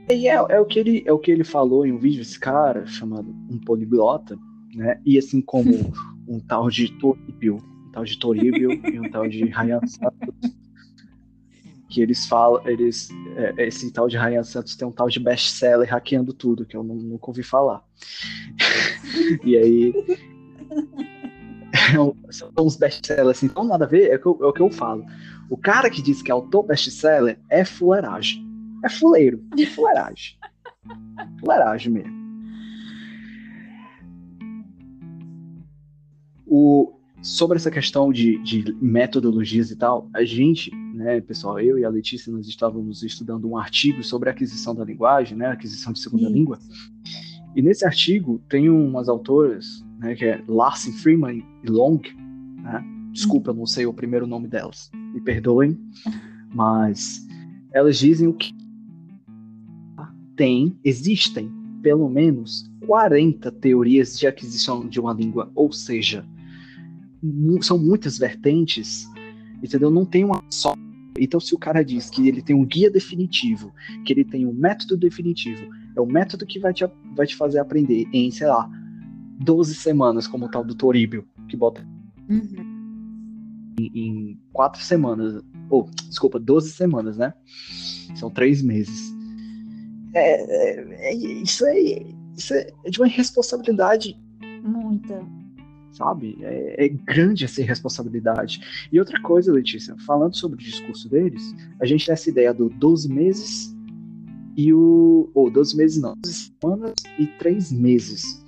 [0.09, 2.39] e é, é, o que ele, é o que ele falou em um vídeo, esse
[2.39, 4.39] cara, chamado Um Poliglota,
[4.75, 5.01] né?
[5.05, 5.71] E assim como
[6.29, 10.57] um tal de Toribio, um tal de Toribio e um tal de Ryan Santos.
[11.89, 15.89] que eles falam, eles, é, esse tal de Ryan Santos tem um tal de best-seller
[15.89, 17.83] hackeando tudo, que eu nunca ouvi falar.
[19.45, 19.95] e aí.
[22.31, 24.62] são uns best-sellers assim, não nada a ver, é o, que eu, é o que
[24.62, 25.05] eu falo.
[25.49, 28.45] O cara que diz que é autor best-seller é fuleiragem.
[28.85, 30.37] É fuleiro, é fuleiragem.
[31.41, 32.26] fuleiragem mesmo.
[36.59, 41.85] O, sobre essa questão de, de metodologias e tal, a gente, né, pessoal, eu e
[41.85, 46.01] a Letícia, nós estávamos estudando um artigo sobre a aquisição da linguagem, né, aquisição de
[46.01, 46.33] segunda Isso.
[46.33, 46.59] língua.
[47.55, 52.01] E nesse artigo tem umas autoras, né, que é Larsen Freeman e Long,
[52.62, 52.83] né?
[53.12, 55.79] Desculpa, eu não sei o primeiro nome delas, me perdoem,
[56.55, 57.27] mas
[57.71, 58.55] elas dizem o que
[60.35, 61.51] tem, existem
[61.83, 66.27] pelo menos 40 teorias de aquisição de uma língua, ou seja,
[67.62, 69.09] são muitas vertentes,
[69.62, 69.90] entendeu?
[69.90, 70.74] Não tem uma só.
[71.18, 73.72] Então, se o cara diz que ele tem um guia definitivo,
[74.05, 77.59] que ele tem um método definitivo, é o método que vai te, vai te fazer
[77.59, 78.68] aprender em, sei lá,
[79.40, 81.87] 12 semanas, como o tal do Toribio, que bota
[82.29, 83.74] uhum.
[83.79, 87.33] em, em 4 semanas, ou, oh, desculpa, 12 semanas, né?
[88.14, 89.14] São 3 meses.
[90.14, 91.76] É, é, é, isso, é,
[92.37, 94.18] isso é de uma irresponsabilidade.
[94.62, 95.24] Muita
[95.97, 96.37] sabe?
[96.43, 98.61] É, é, grande essa irresponsabilidade.
[98.93, 102.69] E outra coisa, Letícia, falando sobre o discurso deles, a gente tem essa ideia do
[102.69, 103.75] 12 meses
[104.57, 105.31] e o.
[105.35, 108.45] Ou 12 meses não, 12 semanas e 3 meses.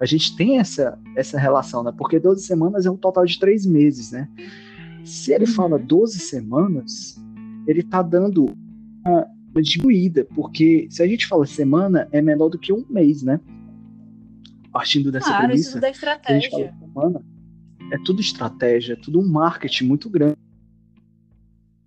[0.00, 1.92] A gente tem essa, essa relação, né?
[1.96, 4.28] Porque 12 semanas é um total de 3 meses, né?
[5.04, 6.24] Se ele fala 12 uhum.
[6.24, 7.20] semanas,
[7.66, 8.46] ele tá dando
[9.04, 13.22] uma, uma diminuída, porque se a gente fala semana, é menor do que um mês,
[13.22, 13.40] né?
[14.78, 15.68] Partindo dessa claro, premissa.
[15.70, 16.74] Isso tudo é estratégia.
[16.94, 17.22] Fala,
[17.92, 20.36] é tudo estratégia, é tudo um marketing muito grande.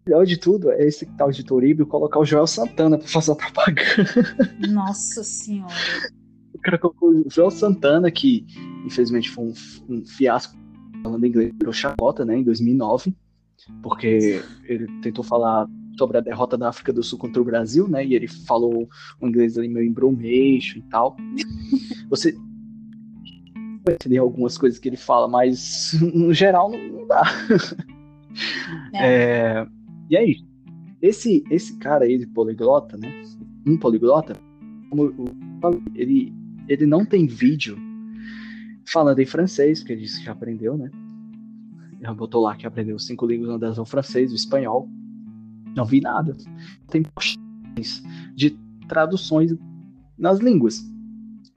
[0.05, 3.31] O melhor de tudo é esse tal de Toribio colocar o Joel Santana pra fazer
[3.31, 4.53] a propaganda.
[4.69, 5.73] Nossa senhora.
[6.53, 8.45] O cara colocou o Joel Santana, que
[8.85, 9.53] infelizmente foi um,
[9.87, 10.57] um fiasco
[11.01, 13.15] falando inglês, virou chacota, né, em 2009,
[13.81, 15.65] porque ele tentou falar
[15.97, 18.89] sobre a derrota da África do Sul contra o Brasil, né, e ele falou
[19.21, 21.15] um inglês ali meio embromeixo e tal.
[22.09, 22.37] Você,
[23.89, 27.23] entender algumas coisas que ele fala, mas no geral não, não dá.
[28.93, 29.59] É.
[29.63, 29.67] É,
[30.09, 30.37] e aí,
[31.01, 33.11] esse, esse cara aí de poliglota, né?
[33.65, 34.33] Um poliglota,
[35.95, 36.33] ele,
[36.67, 37.77] ele não tem vídeo
[38.85, 40.89] falando em francês, porque ele disse que já aprendeu, né?
[42.01, 44.89] Já botou lá que aprendeu cinco línguas, uma delas é o francês, o espanhol.
[45.75, 46.35] Não vi nada.
[46.89, 47.05] Tem
[48.35, 49.55] de traduções
[50.17, 50.83] nas línguas.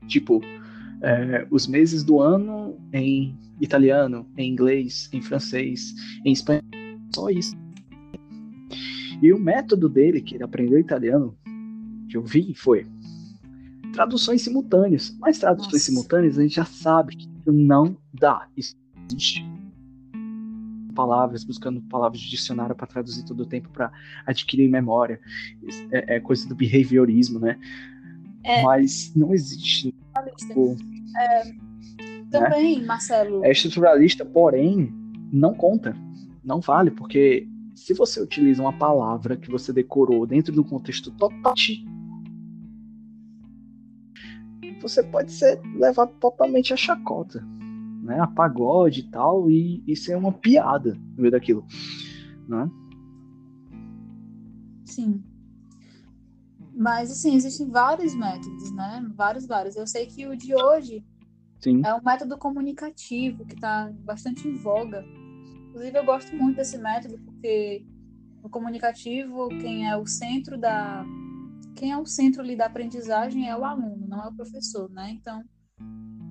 [0.06, 0.40] Tipo,
[1.04, 6.62] é, os meses do ano em italiano, em inglês, em francês, em espanhol,
[7.14, 7.54] só isso.
[9.22, 11.36] E o método dele, que ele aprendeu italiano,
[12.08, 12.86] que eu vi, foi
[13.92, 15.16] traduções simultâneas.
[15.20, 15.84] Mas traduções Nossa.
[15.84, 18.48] simultâneas a gente já sabe que não dá.
[18.56, 18.74] Isso
[19.10, 19.44] existe
[20.94, 23.92] palavras, buscando palavras de dicionário para traduzir todo o tempo para
[24.26, 25.20] adquirir memória.
[25.90, 27.58] É, é, coisa do behaviorismo, né?
[28.42, 28.62] É.
[28.62, 29.94] Mas não existe.
[30.36, 30.76] Tipo,
[31.16, 31.42] é,
[32.30, 32.86] também, né?
[32.86, 33.44] Marcelo.
[33.44, 34.92] É estruturalista, porém,
[35.32, 35.96] não conta.
[36.42, 41.84] Não vale, porque se você utiliza uma palavra que você decorou dentro do contexto totalmente
[44.84, 47.42] você pode ser levado totalmente a chacota,
[48.02, 48.20] né?
[48.20, 51.64] A pagode e tal, e, e ser uma piada no meio daquilo,
[52.46, 52.70] né?
[54.84, 55.24] Sim.
[56.76, 59.06] Mas, assim, existem vários métodos, né?
[59.14, 59.76] Vários, vários.
[59.76, 61.04] Eu sei que o de hoje
[61.60, 61.82] Sim.
[61.84, 65.04] é um método comunicativo que está bastante em voga.
[65.68, 67.86] Inclusive, eu gosto muito desse método porque
[68.42, 71.04] no comunicativo, quem é o centro da
[71.74, 75.10] quem é o centro ali da aprendizagem é o aluno, não é o professor, né?
[75.10, 75.42] Então,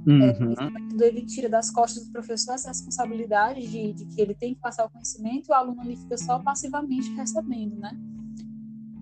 [0.08, 0.54] uhum.
[1.02, 4.62] é, ele tira das costas do professor essa responsabilidade de, de que ele tem que
[4.62, 7.92] passar o conhecimento e o aluno ali fica só passivamente recebendo, né?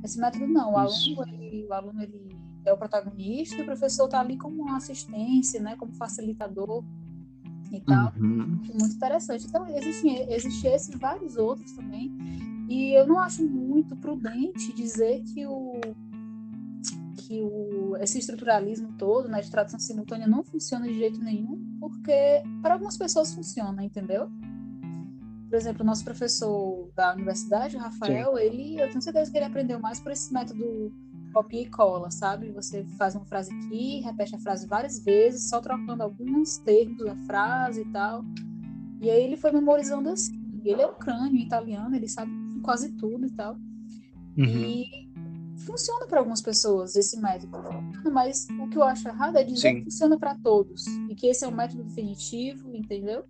[0.03, 2.35] Esse método não, o aluno, ele, o aluno ele
[2.65, 6.83] é o protagonista e o professor está ali como uma assistência, né, como facilitador
[7.71, 8.13] e tal.
[8.19, 8.59] Uhum.
[8.79, 9.45] Muito interessante.
[9.47, 12.11] Então, existem existe esses vários outros também.
[12.69, 15.79] E eu não acho muito prudente dizer que o
[17.17, 22.41] que o, esse estruturalismo todo, né, de tradução simultânea, não funciona de jeito nenhum, porque
[22.61, 24.29] para algumas pessoas funciona, entendeu?
[25.51, 28.41] Por exemplo, o nosso professor da universidade, o Rafael, Sim.
[28.41, 30.93] ele, eu tenho certeza que ele aprendeu mais por esse método
[31.33, 32.51] copia e cola, sabe?
[32.51, 37.17] Você faz uma frase aqui, repete a frase várias vezes, só trocando alguns termos da
[37.27, 38.23] frase e tal.
[39.01, 40.31] E aí ele foi memorizando assim.
[40.63, 42.31] Ele é um crânio italiano, ele sabe
[42.63, 43.57] quase tudo e tal.
[44.37, 44.45] Uhum.
[44.45, 44.85] E
[45.65, 47.57] funciona para algumas pessoas esse método,
[48.09, 49.75] mas o que eu acho errado é dizer Sim.
[49.79, 53.25] que funciona para todos e que esse é o método definitivo, entendeu?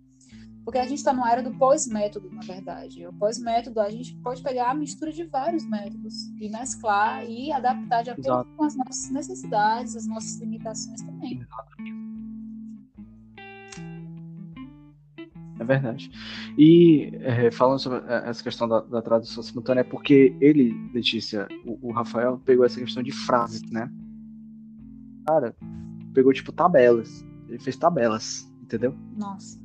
[0.64, 3.06] Porque a gente está numa era do pós-método, na verdade.
[3.06, 8.02] O pós-método, a gente pode pegar a mistura de vários métodos e mesclar e adaptar
[8.02, 8.50] de acordo Exato.
[8.56, 11.44] com as nossas necessidades, as nossas limitações também.
[15.58, 16.10] É verdade.
[16.58, 21.46] E é, falando sobre é, essa questão da, da, tradução simultânea, é porque ele, Letícia,
[21.64, 23.88] o, o, Rafael, pegou essa questão de frases, né?
[25.26, 25.56] Cara,
[26.12, 27.24] pegou tipo tabelas.
[27.48, 28.94] Ele fez tabelas, entendeu?
[29.16, 29.61] Nossa.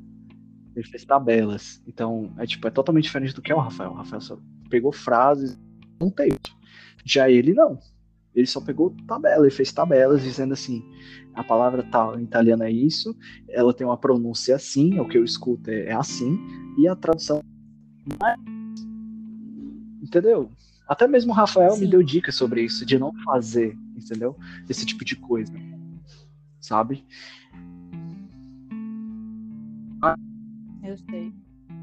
[0.78, 1.82] Ele fez tabelas.
[1.88, 3.89] Então, é tipo, é totalmente diferente do que é o Rafael.
[3.89, 4.38] O Rafael só
[4.69, 5.57] pegou frases,
[5.99, 6.55] um texto.
[7.03, 7.80] Já ele não.
[8.36, 10.84] Ele só pegou tabela, ele fez tabelas dizendo assim:
[11.34, 13.17] a palavra tal em italiano é isso,
[13.49, 16.38] ela tem uma pronúncia assim, o que eu escuto é, é assim,
[16.78, 17.41] e a tradução.
[18.23, 18.36] É...
[20.03, 20.51] Entendeu?
[20.88, 21.86] Até mesmo o Rafael Sim.
[21.86, 24.38] me deu dicas sobre isso, de não fazer, entendeu?
[24.69, 25.51] Esse tipo de coisa.
[26.61, 27.03] Sabe?
[30.88, 31.33] Eu sei.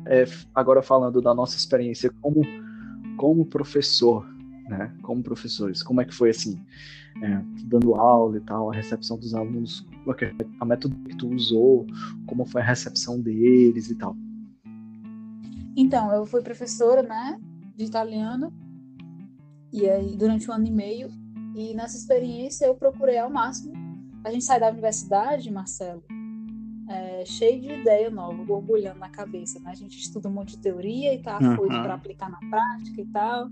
[0.07, 0.25] É,
[0.55, 2.41] agora falando da nossa experiência como,
[3.19, 4.27] como professor,
[4.69, 4.95] né?
[5.03, 6.59] Como professores, como é que foi assim,
[7.23, 9.87] é, dando aula e tal, a recepção dos alunos,
[10.59, 11.87] a método que tu usou,
[12.27, 14.17] como foi a recepção deles e tal?
[15.77, 17.39] Então, eu fui professora, né,
[17.77, 18.53] de italiano,
[19.73, 21.09] e aí durante um ano e meio,
[21.55, 23.75] e nessa experiência eu procurei ao máximo.
[24.25, 26.03] A gente sai da universidade, Marcelo,
[27.25, 29.71] é, cheio de ideia nova, borbulhando na cabeça, né?
[29.71, 31.57] A gente estuda um monte de teoria e tá uhum.
[31.57, 33.51] para aplicar na prática e tal.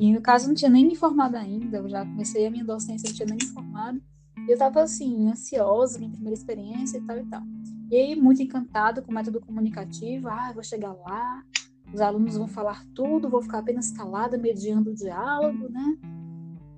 [0.00, 3.08] E no caso, não tinha nem me formado ainda, eu já comecei a minha docência,
[3.08, 4.00] não tinha nem me formado.
[4.38, 7.42] E eu estava assim, ansiosa, minha primeira experiência e tal e tal.
[7.90, 11.42] E aí, muito encantada com o método comunicativo, ah, vou chegar lá,
[11.92, 15.96] os alunos vão falar tudo, vou ficar apenas calada, mediando o diálogo, né?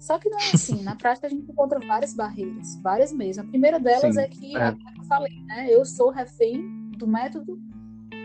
[0.01, 3.43] Só que não é assim, na prática a gente encontra várias barreiras, várias mesmo.
[3.43, 4.73] A primeira delas Sim, é que, é.
[4.73, 5.67] como eu falei, né?
[5.69, 7.61] Eu sou refém do método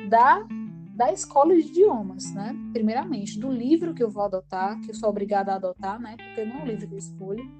[0.09, 0.47] da
[0.95, 2.55] da escola de idiomas, né?
[2.71, 6.15] Primeiramente, do livro que eu vou adotar, que eu sou obrigada a adotar, né?
[6.15, 7.51] Porque não é um livro que eu escolho.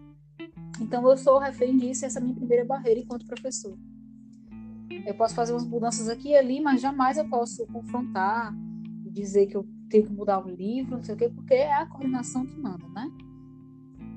[0.80, 3.78] Então, eu sou refém disso, essa é a minha primeira barreira enquanto professor.
[5.06, 8.56] Eu posso fazer umas mudanças aqui e ali, mas jamais eu posso confrontar
[9.06, 11.74] e dizer que eu tenho que mudar o livro, não sei o quê, porque é
[11.74, 13.12] a coordenação que manda, né?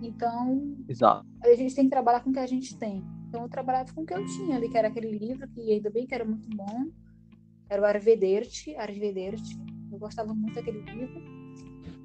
[0.00, 1.26] Então, Exato.
[1.42, 3.04] a gente tem que trabalhar com o que a gente tem.
[3.28, 5.90] Então, eu trabalhava com o que eu tinha ali, que era aquele livro, que ainda
[5.90, 6.86] bem que era muito bom,
[7.68, 9.58] era o Arvederte, Arvederte.
[9.92, 11.20] Eu gostava muito daquele livro.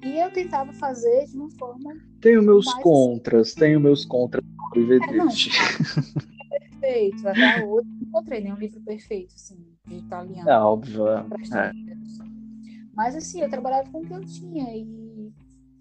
[0.04, 1.96] E eu tentava fazer de uma forma.
[2.20, 2.82] Tenho meus mais...
[2.82, 5.50] contras, tenho meus contras com Arvederte.
[6.52, 10.48] É, perfeito, até hoje não encontrei nenhum livro perfeito, assim, de italiano.
[10.48, 11.08] É óbvio.
[11.08, 11.24] É.
[12.94, 14.76] Mas assim, eu trabalhava com o que eu tinha.
[14.76, 15.32] E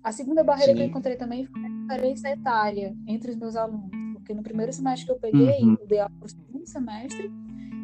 [0.02, 0.78] a segunda barreira Sim.
[0.78, 3.92] que eu encontrei também foi diferença etária entre os meus alunos.
[4.14, 5.78] Porque no primeiro semestre que eu peguei, uhum.
[5.80, 7.32] eu dei aula para o segundo semestre,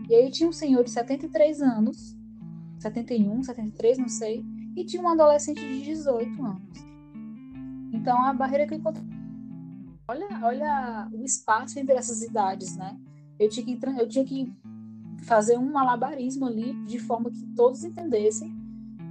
[0.10, 2.18] e aí tinha um senhor de 73 anos,
[2.80, 4.44] 71, 73, não sei,
[4.76, 6.80] e tinha um adolescente de 18 anos.
[7.94, 9.06] Então a barreira que eu encontrei.
[10.08, 12.98] Olha, olha o espaço entre essas idades, né?
[13.38, 14.52] Eu tinha que, eu tinha que
[15.24, 18.56] fazer um malabarismo ali de forma que todos entendessem,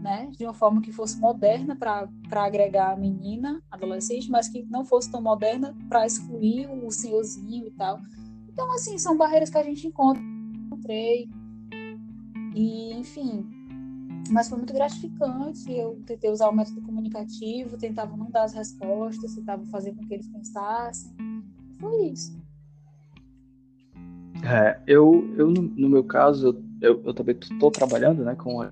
[0.00, 0.30] né?
[0.36, 5.10] De uma forma que fosse moderna para agregar a menina, adolescente, mas que não fosse
[5.10, 8.00] tão moderna para excluir o senhorzinho e tal.
[8.48, 10.22] Então, assim, são barreiras que a gente encontra
[10.68, 11.28] encontrei.
[12.54, 13.46] E, enfim,
[14.30, 15.70] mas foi muito gratificante.
[15.72, 20.14] Eu tentei usar o método comunicativo, tentava não dar as respostas, tentava fazer com que
[20.14, 21.12] eles pensassem.
[21.80, 22.38] Foi isso.
[24.44, 28.62] É, eu, eu no, no meu caso, eu, eu também estou trabalhando, né, com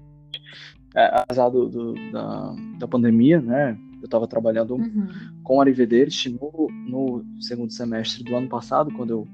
[0.97, 5.07] é, apesar do, do, da, da pandemia, né, eu estava trabalhando uhum.
[5.43, 9.29] com Arrivederci no, no segundo semestre do ano passado, quando eu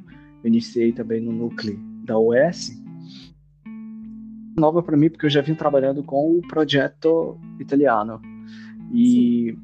[0.44, 2.72] iniciei também no núcleo da US,
[4.56, 8.20] nova para mim porque eu já vim trabalhando com o projeto italiano.
[8.92, 9.56] E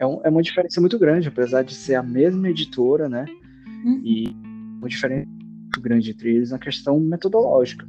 [0.00, 3.26] é, um, é, uma diferença muito grande, apesar de ser a mesma editora, né?
[3.84, 4.00] Uhum.
[4.02, 4.34] E
[4.78, 7.86] uma diferença muito grande entre eles na questão metodológica.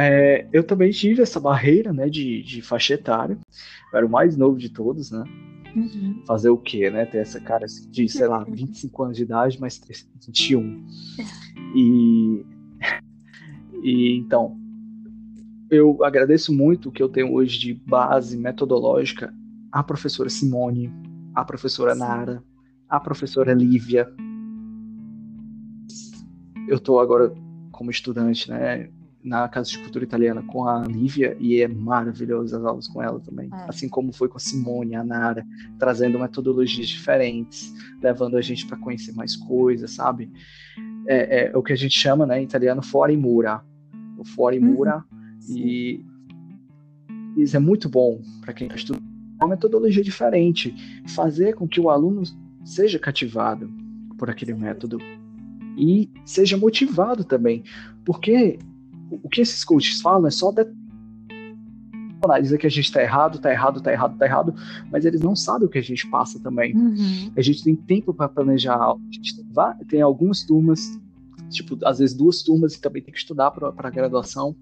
[0.00, 3.36] É, eu também tive essa barreira, né, de, de faixa etária.
[3.92, 5.24] Eu era o mais novo de todos, né?
[5.74, 6.22] Uhum.
[6.24, 7.04] Fazer o quê, né?
[7.04, 9.80] Ter essa cara de, sei lá, 25 anos de idade, mas
[10.24, 10.86] 21.
[11.74, 12.46] E,
[13.82, 14.56] e então,
[15.68, 19.34] eu agradeço muito o que eu tenho hoje de base metodológica
[19.72, 20.92] a professora Simone,
[21.34, 22.40] a professora Nara,
[22.88, 24.08] a professora Lívia.
[26.68, 27.34] Eu estou agora
[27.72, 28.88] como estudante, né,
[29.22, 33.20] na Casa de Cultura Italiana com a Lívia e é maravilhoso as aulas com ela
[33.20, 33.48] também.
[33.52, 33.68] É.
[33.68, 35.44] Assim como foi com a Simone, a Nara,
[35.78, 40.30] trazendo metodologias diferentes, levando a gente para conhecer mais coisas, sabe?
[41.06, 43.62] É, é, o que a gente chama, né, em italiano, fuori mura.
[44.16, 44.72] O fuori uhum.
[44.72, 45.04] mura.
[45.48, 45.56] Uhum.
[45.56, 46.04] E
[47.36, 49.08] isso é muito bom para quem está estudando
[49.38, 50.74] uma metodologia diferente,
[51.14, 52.22] fazer com que o aluno
[52.64, 53.70] seja cativado
[54.18, 54.98] por aquele método
[55.76, 57.62] e seja motivado também,
[58.04, 58.58] porque
[59.10, 60.52] o que esses coaches falam é só
[62.40, 64.54] dizer que a gente está errado, está errado, está errado, está errado,
[64.90, 66.76] mas eles não sabem o que a gente passa também.
[66.76, 67.32] Uhum.
[67.36, 69.36] A gente tem tempo para planejar aula, a gente
[69.88, 70.98] tem algumas turmas,
[71.48, 74.56] tipo, às vezes duas turmas e também tem que estudar para a graduação.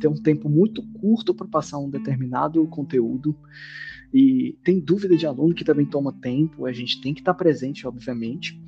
[0.00, 3.36] Tem um tempo muito curto para passar um determinado conteúdo.
[4.12, 7.38] E tem dúvida de aluno que também toma tempo, a gente tem que estar tá
[7.38, 8.60] presente, obviamente.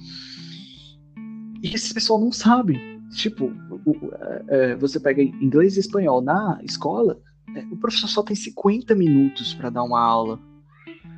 [1.63, 2.96] E esse pessoal não sabe.
[3.15, 4.11] Tipo, o, o,
[4.49, 7.21] é, você pega inglês e espanhol na escola,
[7.55, 10.41] é, o professor só tem 50 minutos para dar uma aula.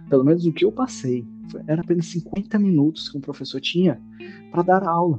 [0.08, 1.26] Pelo menos o que eu passei.
[1.66, 4.00] Era apenas 50 minutos que um professor tinha
[4.50, 5.18] para dar aula.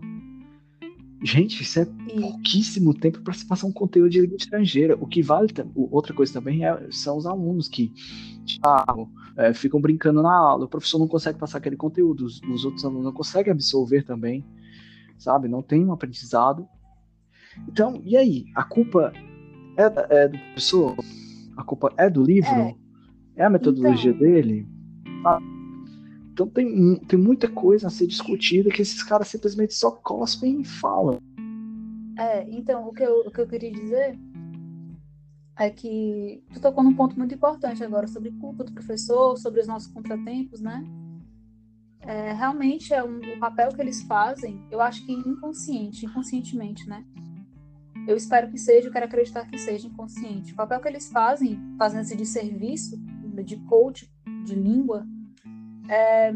[1.22, 4.96] Gente, isso é pouquíssimo tempo para se passar um conteúdo de língua estrangeira.
[4.96, 7.92] O que vale, outra coisa também, é, são os alunos que
[8.46, 10.66] tipo, é, ficam brincando na aula.
[10.66, 14.46] O professor não consegue passar aquele conteúdo, os, os outros alunos não conseguem absorver também,
[15.20, 15.48] sabe?
[15.48, 16.68] Não tem um aprendizado.
[17.68, 18.46] Então, e aí?
[18.56, 19.14] A culpa
[19.78, 20.96] é, é do professor?
[21.58, 22.50] A culpa é do livro?
[22.50, 22.76] É,
[23.36, 24.28] é a metodologia então...
[24.28, 24.68] dele?
[25.26, 25.40] Ah,
[26.32, 30.66] então tem, tem muita coisa a ser discutida que esses caras simplesmente só cospem e
[30.66, 31.20] falam.
[32.18, 34.18] É, então, o que eu, o que eu queria dizer
[35.58, 39.68] é que tu tocou num ponto muito importante agora sobre culpa do professor, sobre os
[39.68, 40.82] nossos contratempos, né?
[42.02, 47.06] É, realmente é um, o papel que eles fazem, eu acho que inconsciente, inconscientemente, né?
[48.08, 50.54] Eu espero que seja, eu quero acreditar que seja inconsciente.
[50.54, 52.98] O papel que eles fazem, fazendo esse de serviço,
[53.44, 54.10] de coach,
[54.46, 55.06] de língua,
[55.88, 56.34] é,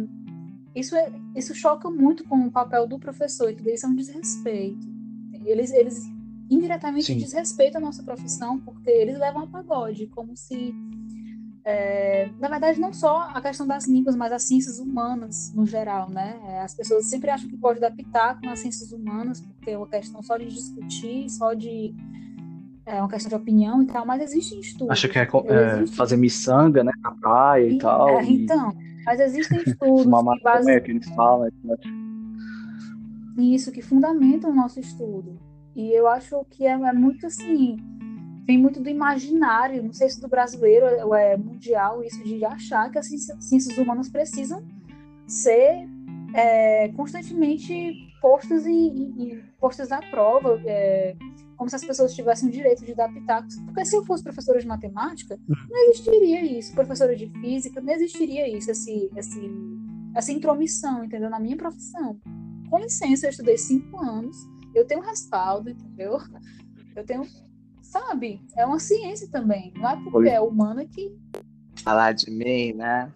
[0.75, 4.87] isso, é, isso choca muito com o papel do professor, que eles um desrespeito.
[5.45, 6.03] Eles, eles
[6.49, 7.17] indiretamente Sim.
[7.17, 10.73] desrespeitam a nossa profissão, porque eles levam a pagode, como se.
[11.65, 16.09] É, na verdade, não só a questão das línguas, mas as ciências humanas no geral,
[16.09, 16.37] né?
[16.45, 19.87] É, as pessoas sempre acham que pode dar pitaco nas ciências humanas, porque é uma
[19.87, 21.95] questão só de discutir, só de
[22.85, 24.91] é uma questão de opinião e tal, mas existem estudos.
[24.91, 28.09] Acha que é, é fazer miçanga, né, na praia e, e tal.
[28.09, 28.43] É, e...
[28.43, 30.81] Então, mas existem estudos Uma que, base...
[30.81, 31.49] que eles falam.
[33.37, 35.39] Isso, que fundamentam o nosso estudo.
[35.75, 37.77] E eu acho que é, é, muito assim,
[38.45, 42.91] vem muito do imaginário, não sei se do brasileiro ou é mundial, isso de achar
[42.91, 44.63] que as ciências humanas precisam
[45.27, 45.87] ser
[46.33, 51.15] é, constantemente postas, em, em, postas à prova, é,
[51.55, 53.55] como se as pessoas tivessem o direito de dar pitacos.
[53.61, 55.55] Porque se eu fosse professora de matemática, uhum.
[55.69, 56.73] não existiria isso.
[56.73, 59.51] Professora de física, não existiria isso, esse, esse,
[60.15, 61.29] essa intromissão, entendeu?
[61.29, 62.19] Na minha profissão.
[62.69, 64.35] Com licença, eu estudei cinco anos,
[64.73, 66.17] eu tenho respaldo, entendeu?
[66.95, 67.23] Eu tenho,
[67.93, 68.41] sabe?
[68.57, 69.71] É uma ciência também.
[69.75, 71.15] Não é porque é humana que.
[71.83, 73.11] Falar de mim, né?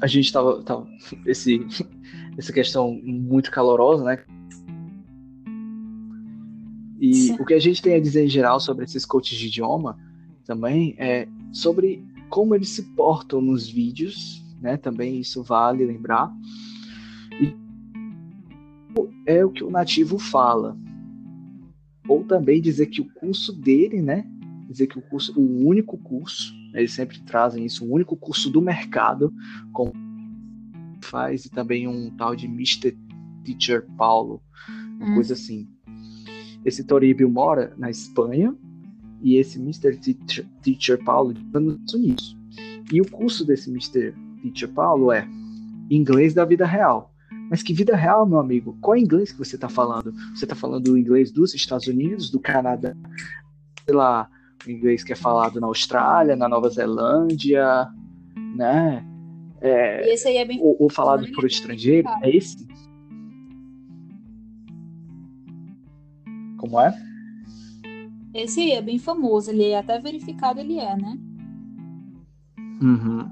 [0.00, 0.86] a gente tava, tava
[1.24, 1.64] esse,
[2.36, 4.24] essa questão muito calorosa, né?
[7.00, 7.36] E Sim.
[7.38, 9.96] o que a gente tem a dizer em geral sobre esses coaches de idioma
[10.44, 14.76] também é sobre como eles se portam nos vídeos, né?
[14.76, 16.32] Também isso vale lembrar.
[19.26, 20.76] É o que o nativo fala.
[22.08, 24.24] Ou também dizer que o curso dele, né?
[24.68, 28.60] Dizer que o curso, o único curso eles sempre trazem isso, o único curso do
[28.60, 29.32] mercado,
[29.72, 29.92] como
[31.02, 32.96] faz, e também um tal de Mr.
[33.44, 35.14] Teacher Paulo, uma hum.
[35.14, 35.68] coisa assim.
[36.64, 38.54] Esse Toribio mora na Espanha
[39.22, 39.96] e esse Mr.
[39.96, 42.36] Teacher, Teacher Paulo está nos Estados Unidos.
[42.92, 44.12] E o curso desse Mr.
[44.42, 45.26] Teacher Paulo é
[45.90, 47.14] inglês da vida real.
[47.50, 48.76] Mas que vida real, meu amigo?
[48.80, 50.12] Qual é inglês que você está falando?
[50.34, 52.94] Você está falando o inglês dos Estados Unidos, do Canadá,
[53.84, 54.28] sei lá,
[54.66, 57.88] o inglês que é falado na Austrália, na Nova Zelândia,
[58.56, 59.04] né?
[59.60, 62.66] É, e esse aí é bem ou, ou falado por estrangeiro, é esse?
[66.58, 66.94] Como é?
[68.34, 71.18] Esse aí é bem famoso, ele é até verificado, ele é, né?
[72.82, 73.26] Uhum.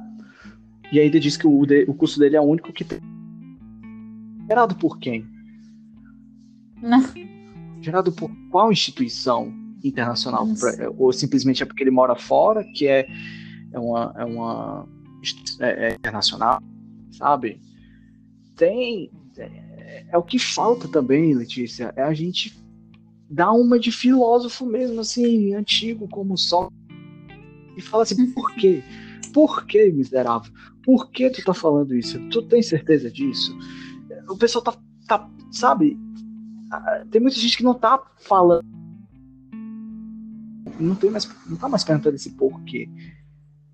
[0.91, 3.14] E ainda diz que o, o curso dele é o único que tem.
[4.49, 5.26] Gerado por quem?
[6.82, 7.03] Não.
[7.80, 9.53] Gerado por qual instituição?
[9.84, 13.07] internacional, pra, ou simplesmente é porque ele mora fora, que é,
[13.70, 14.88] é uma, é uma
[15.61, 16.59] é, é internacional,
[17.12, 17.61] sabe?
[18.57, 19.11] tem.
[19.36, 22.57] É, é, o que falta também, Letícia, é a gente
[23.28, 26.68] dar uma de filósofo mesmo, assim, antigo, como só.
[27.76, 28.82] E fala assim, por quê?
[29.32, 30.53] Por que, miserável?
[30.84, 32.20] Por que tu tá falando isso?
[32.28, 33.57] Tu tem certeza disso?
[34.29, 34.75] O pessoal tá,
[35.07, 35.99] tá sabe?
[37.11, 38.64] Tem muita gente que não tá falando.
[40.81, 42.89] Não, tem mais, não tá mais perguntando esse porquê.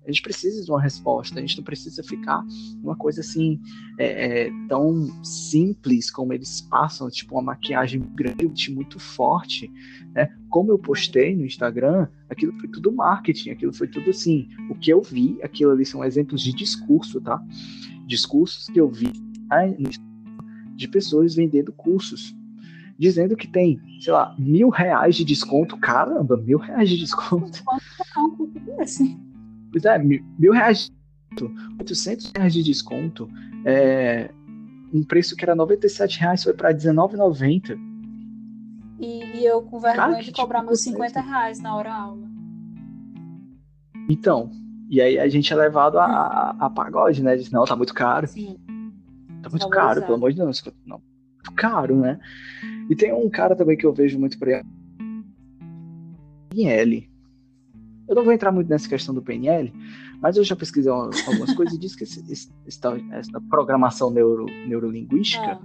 [0.05, 2.43] A gente precisa de uma resposta, a gente não precisa ficar
[2.83, 3.61] uma coisa assim
[3.99, 9.71] é, é, tão simples como eles passam, tipo uma maquiagem grande, muito forte.
[10.13, 10.27] Né?
[10.49, 14.49] Como eu postei no Instagram, aquilo foi tudo marketing, aquilo foi tudo assim.
[14.69, 17.39] O que eu vi, aquilo ali são exemplos de discurso, tá?
[18.07, 19.11] Discursos que eu vi
[20.81, 22.35] de pessoas vendendo cursos
[23.01, 25.75] dizendo que tem, sei lá, mil reais de desconto.
[25.77, 27.63] Caramba, mil reais de desconto.
[29.71, 30.91] Pois é, mil, mil reais,
[31.79, 33.27] 800 reais de desconto,
[33.65, 34.29] é,
[34.93, 37.75] um preço que era 97 reais foi para 19,90.
[38.99, 42.29] E, e eu com vergonha Cara, de tipo cobrar meus 50 reais na hora aula.
[44.07, 44.51] Então,
[44.91, 47.35] e aí a gente é levado a, a, a pagode, né?
[47.35, 48.27] Diz, não, tá muito caro.
[48.27, 48.59] Sim.
[49.51, 50.63] Muito caro, pelo amor de Deus.
[50.85, 51.01] Não,
[51.35, 52.19] muito caro, né?
[52.89, 54.63] E tem um cara também que eu vejo muito por aí.
[56.49, 57.09] PNL.
[58.07, 59.71] Eu não vou entrar muito nessa questão do PNL,
[60.21, 65.59] mas eu já pesquisei algumas coisas e diz que esse, esse, essa programação neuro, neurolinguística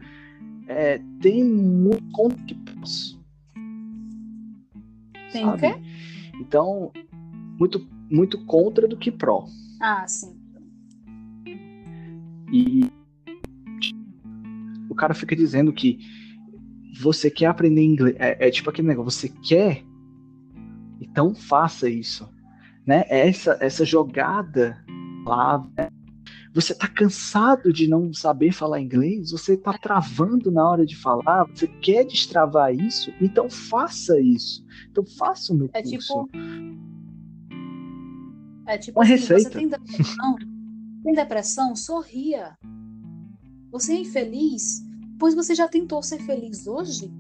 [0.68, 0.94] é.
[0.94, 2.54] É, tem muito contra que
[5.32, 5.56] Tem sabe?
[5.56, 5.74] o quê?
[6.40, 6.92] Então,
[7.58, 9.46] muito, muito contra do que pró.
[9.80, 10.36] Ah, sim.
[12.52, 12.88] E
[14.96, 15.98] cara fica dizendo que
[17.00, 18.16] você quer aprender inglês.
[18.18, 19.84] É, é tipo aquele negócio, você quer,
[21.00, 22.28] então faça isso
[22.86, 23.04] né?
[23.08, 24.78] Essa essa jogada
[25.26, 25.88] lá, né?
[26.54, 31.44] você está cansado de não saber falar inglês, você está travando na hora de falar,
[31.44, 34.64] você quer destravar isso, então faça isso.
[34.90, 35.98] Então faça o meu é curso.
[35.98, 36.30] Tipo,
[38.68, 39.42] é tipo, uma assim, receita.
[39.42, 40.36] Você tem depressão,
[41.02, 42.56] tem depressão, sorria.
[43.70, 44.80] Você é infeliz,
[45.18, 47.12] pois você já tentou ser feliz hoje?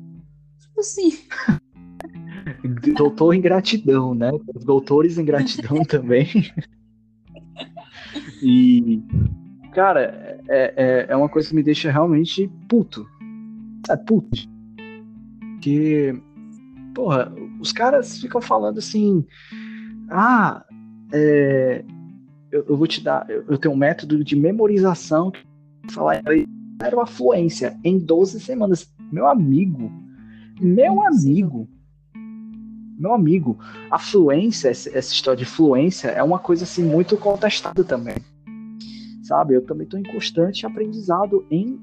[0.60, 1.18] Tipo assim.
[2.96, 4.30] doutor em gratidão, né?
[4.54, 6.26] Os doutores em gratidão também.
[8.42, 9.02] e,
[9.72, 13.06] cara, é, é, é, uma coisa que me deixa realmente puto.
[13.88, 14.36] É puto.
[15.38, 16.14] Porque,
[16.94, 19.24] porra, os caras ficam falando assim:
[20.10, 20.64] ah,
[21.12, 21.84] é,
[22.50, 25.40] eu, eu, vou te dar, eu, eu, tenho um método de memorização que
[25.92, 26.22] falar
[26.94, 28.90] uma fluência em 12 semanas.
[29.12, 29.90] Meu amigo,
[30.60, 31.68] meu amigo,
[32.98, 33.58] meu amigo,
[33.90, 38.16] a fluência, essa história de fluência é uma coisa assim muito contestada também.
[39.22, 39.54] Sabe?
[39.54, 41.78] Eu também estou em constante aprendizado em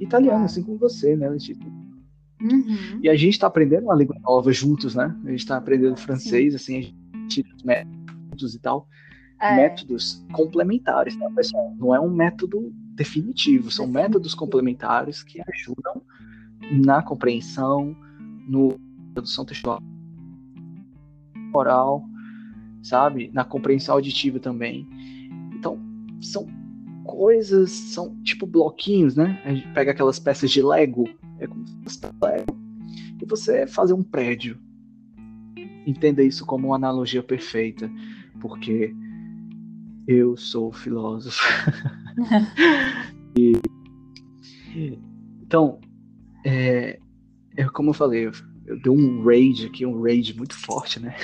[0.00, 1.64] italiano, assim como você, né, Letícia?
[2.40, 3.00] Uhum.
[3.02, 5.14] E a gente está aprendendo uma língua nova juntos, né?
[5.24, 6.56] A gente está aprendendo francês, Sim.
[6.56, 8.86] assim, a gente métodos e tal.
[9.40, 9.56] É.
[9.56, 11.74] Métodos complementares, tá, pessoal?
[11.78, 16.02] Não é um método definitivo, são métodos complementares que ajudam
[16.84, 17.96] na compreensão,
[18.46, 18.78] no
[19.14, 19.80] tradução textual
[21.54, 22.04] oral,
[22.82, 23.30] sabe?
[23.32, 24.86] Na compreensão auditiva também.
[25.54, 25.80] Então,
[26.20, 26.46] são
[27.04, 29.40] coisas, são tipo bloquinhos, né?
[29.44, 32.58] A gente pega aquelas peças de Lego, é como se fosse Lego,
[33.22, 34.58] e você fazer um prédio.
[35.86, 37.90] Entenda isso como uma analogia perfeita,
[38.40, 38.94] porque
[40.08, 41.40] eu sou filósofo.
[43.38, 43.52] e,
[45.42, 45.78] então,
[46.44, 46.98] é,
[47.56, 48.32] é como eu falei, eu
[48.68, 51.16] eu dei um rage aqui, um rage muito forte, né?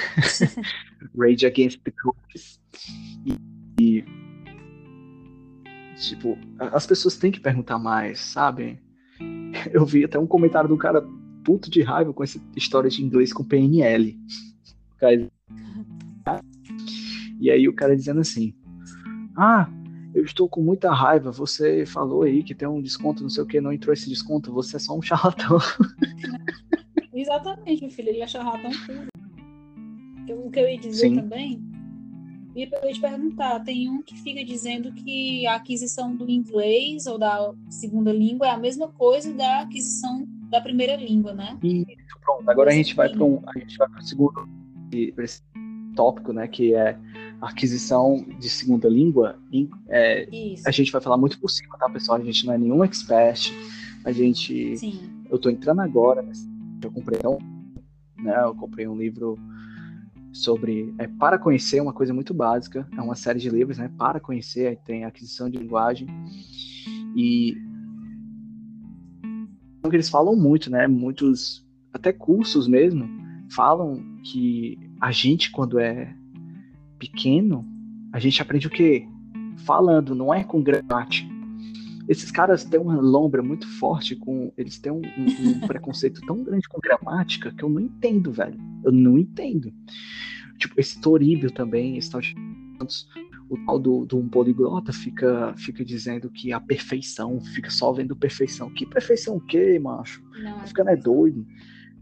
[1.16, 2.58] rage against the cookies.
[3.26, 3.36] E,
[3.78, 4.04] e,
[5.96, 8.80] tipo, as pessoas têm que perguntar mais, sabe?
[9.72, 11.06] Eu vi até um comentário do cara
[11.44, 14.18] puto de raiva com essa história de inglês com PNL.
[17.38, 18.54] E aí o cara dizendo assim:
[19.36, 19.68] Ah,
[20.14, 21.30] eu estou com muita raiva.
[21.32, 24.52] Você falou aí que tem um desconto, não sei o que, não entrou esse desconto.
[24.52, 25.58] Você é só um charlatão.
[27.12, 30.44] Exatamente, meu filho, ele é charlatão puro.
[30.46, 31.16] O que eu ia dizer Sim.
[31.16, 31.62] também,
[32.56, 37.18] eu ia te perguntar, tem um que fica dizendo que a aquisição do inglês ou
[37.18, 41.58] da segunda língua é a mesma coisa da aquisição da primeira língua, né?
[41.62, 42.48] Isso, pronto.
[42.48, 44.48] Agora a gente vai para um, a gente vai para o segundo
[45.96, 46.96] tópico, né, que é
[47.40, 49.38] aquisição de segunda língua.
[49.88, 50.28] É,
[50.66, 52.18] a gente vai falar muito por cima, tá, pessoal?
[52.18, 53.52] A gente não é nenhum expert.
[54.04, 55.00] A gente, Sim.
[55.30, 56.24] eu tô entrando agora
[56.82, 57.38] eu comprei um,
[58.22, 59.38] né, eu comprei um livro
[60.34, 64.20] sobre é, para conhecer uma coisa muito básica é uma série de livros né para
[64.20, 66.06] conhecer tem aquisição de linguagem
[67.16, 67.56] e
[69.94, 70.88] que eles falam muito, né?
[70.88, 73.08] Muitos, até cursos mesmo,
[73.50, 76.12] falam que a gente, quando é
[76.98, 77.66] pequeno,
[78.12, 79.06] a gente aprende o quê?
[79.64, 81.32] Falando, não é com gramática.
[82.08, 84.52] Esses caras têm uma lombra muito forte com.
[84.58, 88.60] Eles têm um, um, um preconceito tão grande com gramática que eu não entendo, velho.
[88.84, 89.72] Eu não entendo.
[90.58, 92.34] Tipo, esse Toríbio também, esse tal de
[93.48, 98.16] o tal do, do um poliglota fica, fica dizendo que a perfeição, fica só vendo
[98.16, 98.70] perfeição.
[98.70, 100.22] Que perfeição o quê, macho?
[100.42, 101.46] Não, é Ficando é doido.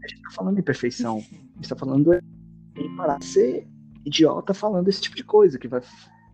[0.03, 1.17] A gente tá falando em perfeição.
[1.17, 3.67] A gente tá falando em parar de ser
[4.05, 5.81] idiota falando esse tipo de coisa, que vai,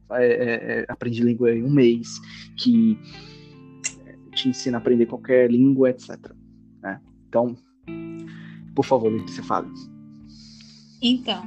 [0.07, 2.19] vai é, é, aprender língua em um mês,
[2.57, 2.97] que
[4.33, 6.17] te ensina a aprender qualquer língua, etc.
[6.81, 7.01] Né?
[7.27, 7.55] Então,
[8.75, 9.69] por favor, você fale.
[11.01, 11.43] Então,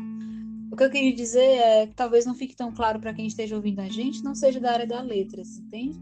[0.71, 3.57] o que eu queria dizer é que talvez não fique tão claro para quem esteja
[3.57, 6.01] ouvindo a gente, não seja da área da letras, entende?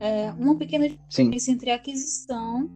[0.00, 2.70] É uma pequena diferença entre aquisição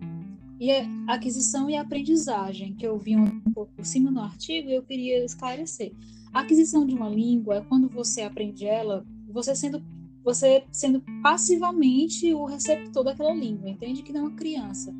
[0.60, 0.70] e
[1.08, 4.82] aquisição e aprendizagem, que eu vi um, um pouco por cima no artigo e eu
[4.82, 5.92] queria esclarecer.
[6.32, 9.82] A aquisição de uma língua é quando você aprende ela, você sendo
[10.24, 14.04] você sendo passivamente o receptor daquela língua, entende?
[14.04, 14.94] Que não é uma criança.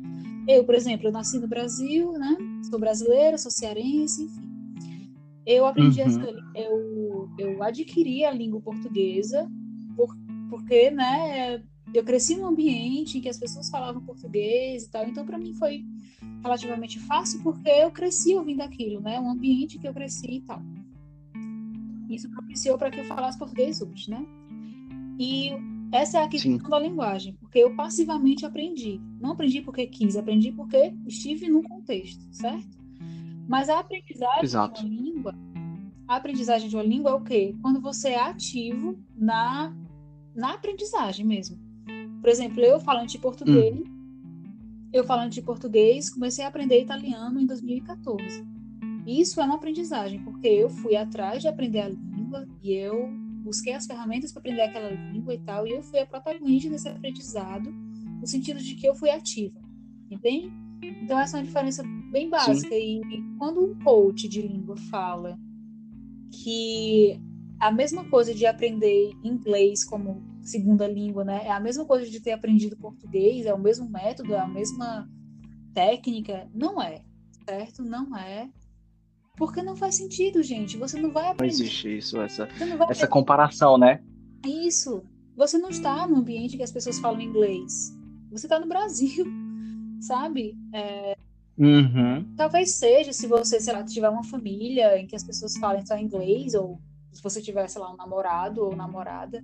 [0.47, 2.37] Eu, por exemplo, eu nasci no Brasil, né?
[2.69, 4.53] Sou brasileira, sou cearense, enfim.
[5.45, 6.07] Eu aprendi uhum.
[6.07, 6.19] essa,
[6.55, 9.49] eu, eu adquiri a língua portuguesa
[9.95, 10.13] por,
[10.49, 11.63] porque, né,
[11.93, 15.53] eu cresci num ambiente em que as pessoas falavam português e tal, então para mim
[15.53, 15.85] foi
[16.41, 20.61] relativamente fácil porque eu cresci ouvindo aquilo, né, um ambiente que eu cresci e tal.
[22.13, 24.25] Isso propiciou para que eu falasse português hoje, né?
[25.19, 25.51] E
[25.91, 26.69] essa é a questão Sim.
[26.69, 28.99] da linguagem, porque eu passivamente aprendi.
[29.19, 32.77] Não aprendi porque quis, aprendi porque estive num contexto, certo?
[33.47, 34.81] Mas a aprendizagem Exato.
[34.81, 35.35] de uma língua,
[36.07, 37.55] a aprendizagem de uma língua é o quê?
[37.61, 39.73] Quando você é ativo na,
[40.35, 41.57] na aprendizagem mesmo.
[42.21, 44.89] Por exemplo, eu falando de português, hum.
[44.91, 48.52] eu falando de português, comecei a aprender italiano em 2014.
[49.05, 53.09] Isso é uma aprendizagem, porque eu fui atrás de aprender a língua e eu
[53.43, 56.87] busquei as ferramentas para aprender aquela língua e tal, e eu fui a protagonista desse
[56.87, 59.59] aprendizado, no sentido de que eu fui ativa,
[60.09, 60.49] entende?
[60.81, 62.69] Então essa é uma diferença bem básica.
[62.69, 63.01] Sim.
[63.09, 65.37] E quando um coach de língua fala
[66.31, 67.19] que
[67.59, 71.45] a mesma coisa de aprender inglês como segunda língua, né?
[71.45, 75.09] É a mesma coisa de ter aprendido português, é o mesmo método, é a mesma
[75.73, 77.03] técnica, não é,
[77.45, 77.83] certo?
[77.83, 78.49] Não é.
[79.37, 80.77] Porque não faz sentido, gente.
[80.77, 81.53] Você não vai aprender.
[81.53, 82.47] Não existe isso, essa,
[82.89, 84.03] essa comparação, né?
[84.45, 85.03] Isso.
[85.35, 87.97] Você não está no ambiente que as pessoas falam inglês.
[88.31, 89.25] Você está no Brasil,
[90.01, 90.55] sabe?
[90.73, 91.17] É,
[91.57, 92.33] Uhum.
[92.35, 95.97] Talvez seja se você, sei lá, tiver uma família em que as pessoas falem só
[95.97, 96.79] inglês, ou
[97.11, 99.43] se você tiver, sei lá, um namorado ou namorada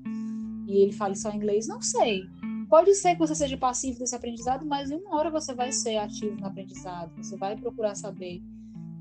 [0.68, 2.24] e ele fale só inglês, não sei.
[2.68, 5.98] Pode ser que você seja passivo desse aprendizado, mas em uma hora você vai ser
[5.98, 8.42] ativo no aprendizado, você vai procurar saber.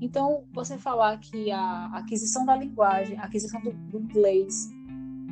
[0.01, 4.69] Então, você falar que a aquisição da linguagem, a aquisição do, do inglês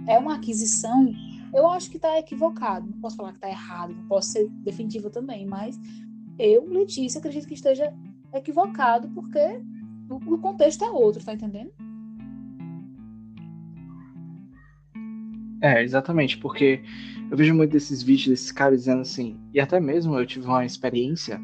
[0.07, 1.13] é uma aquisição,
[1.53, 2.89] eu acho que está equivocado.
[2.89, 5.80] Não posso falar que está errado, não posso ser definitiva também, mas
[6.38, 7.93] eu, Letícia, acredito que esteja
[8.34, 9.61] equivocado, porque
[10.09, 11.72] o, contexto é outro, tá entendendo?
[15.61, 16.84] É, exatamente, porque
[17.32, 20.63] eu vejo muito desses vídeos desses caras dizendo assim, e até mesmo eu tive uma
[20.63, 21.41] experiência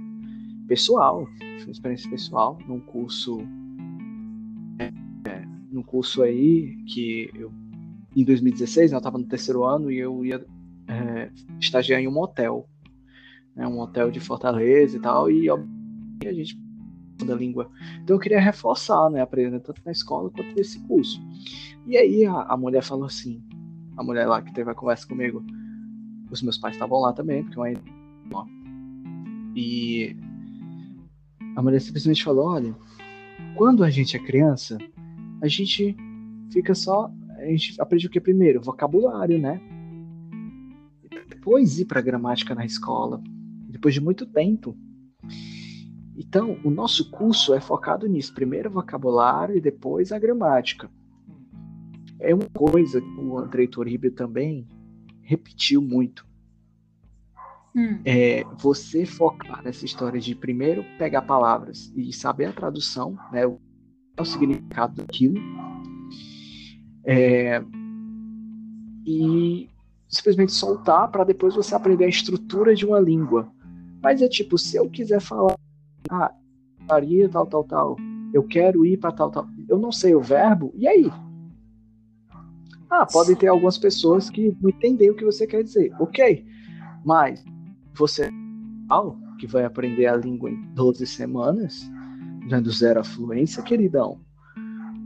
[0.74, 1.28] pessoal,
[1.68, 3.38] experiência pessoal num curso,
[4.80, 7.52] é, num curso aí que eu,
[8.16, 10.44] em 2016, né, eu estava no terceiro ano e eu ia
[10.88, 12.68] é, estagiar em um hotel
[13.56, 16.60] né, um hotel de Fortaleza e tal, e a gente
[17.24, 17.70] da língua.
[18.02, 21.22] Então eu queria reforçar, né, aprendendo tanto na escola quanto nesse curso.
[21.86, 23.44] E aí a, a, mulher falou assim,
[23.96, 25.46] a mulher lá que teve a conversa comigo,
[26.32, 27.82] os meus pais estavam lá também, porque eu ainda
[29.56, 30.16] e
[31.56, 32.76] a mulher simplesmente falou, olha,
[33.56, 34.78] quando a gente é criança,
[35.42, 35.96] a gente
[36.52, 38.62] fica só, a gente aprende o que primeiro?
[38.62, 39.62] Vocabulário, né?
[41.30, 43.22] Depois ir para gramática na escola,
[43.70, 44.78] depois de muito tempo.
[46.16, 48.34] Então, o nosso curso é focado nisso.
[48.34, 50.90] Primeiro o vocabulário e depois a gramática.
[52.20, 54.68] É uma coisa que o Andrei Toribio também
[55.22, 56.26] repetiu muito.
[57.76, 58.00] Hum.
[58.06, 63.60] É você focar nessa história de primeiro pegar palavras e saber a tradução, né, o,
[64.20, 65.42] o significado daquilo,
[67.04, 67.64] é,
[69.06, 69.70] e
[70.08, 73.52] simplesmente soltar para depois você aprender a estrutura de uma língua.
[74.02, 75.58] Mas é tipo, se eu quiser falar,
[76.12, 76.32] ah,
[76.88, 77.98] faria tal, tal, tal,
[78.34, 81.12] eu quero ir para tal, tal, eu não sei o verbo, e aí?
[82.90, 86.46] Ah, podem ter algumas pessoas que não entendem o que você quer dizer, ok,
[87.04, 87.44] mas
[87.96, 88.32] você
[89.40, 91.90] que vai aprender a língua em 12 semanas,
[92.48, 94.20] já do zero à fluência, queridão.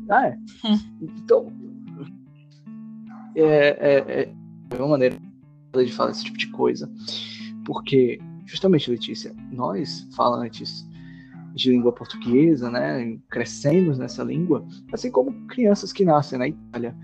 [0.10, 0.38] Ah, é.
[1.02, 1.52] Então,
[3.36, 4.34] é, é,
[4.72, 5.18] é uma maneira
[5.74, 6.92] de falar esse tipo de coisa.
[7.66, 10.88] Porque, justamente, Letícia, nós, falantes
[11.54, 16.96] de língua portuguesa, né, crescemos nessa língua, assim como crianças que nascem na Itália,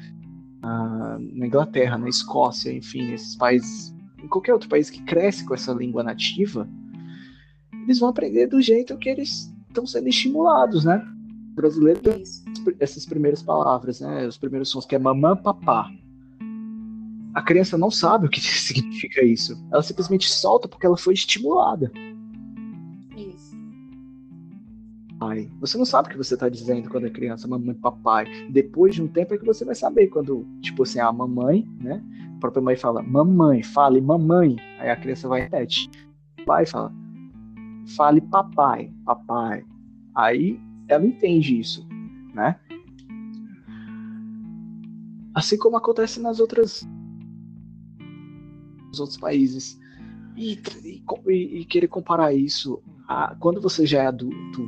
[0.62, 3.93] na Inglaterra, na Escócia, enfim, esses países,
[4.24, 6.68] em qualquer outro país que cresce com essa língua nativa,
[7.84, 11.06] eles vão aprender do jeito que eles estão sendo estimulados, né?
[11.52, 12.24] O brasileiro tem
[12.80, 14.26] essas primeiras palavras, né?
[14.26, 15.92] Os primeiros sons que é mamã, papá.
[17.34, 19.62] A criança não sabe o que significa isso.
[19.72, 21.92] Ela simplesmente solta porque ela foi estimulada.
[25.24, 25.50] Papai.
[25.60, 28.26] Você não sabe o que você está dizendo quando é criança, mamãe, papai.
[28.52, 32.04] Depois de um tempo é que você vai saber quando, tipo assim, a mamãe, né?
[32.36, 34.58] A própria mãe fala, mamãe, fale mamãe.
[34.80, 35.90] Aí a criança vai repete.
[36.42, 36.92] O pai fala,
[37.96, 39.66] fale papai, papai.
[40.16, 41.88] Aí ela entende isso,
[42.34, 42.60] né?
[45.34, 46.88] Assim como acontece nas outras
[48.90, 49.80] nos outros países.
[50.36, 54.68] E, e, e, querer comparar isso a quando você já é adulto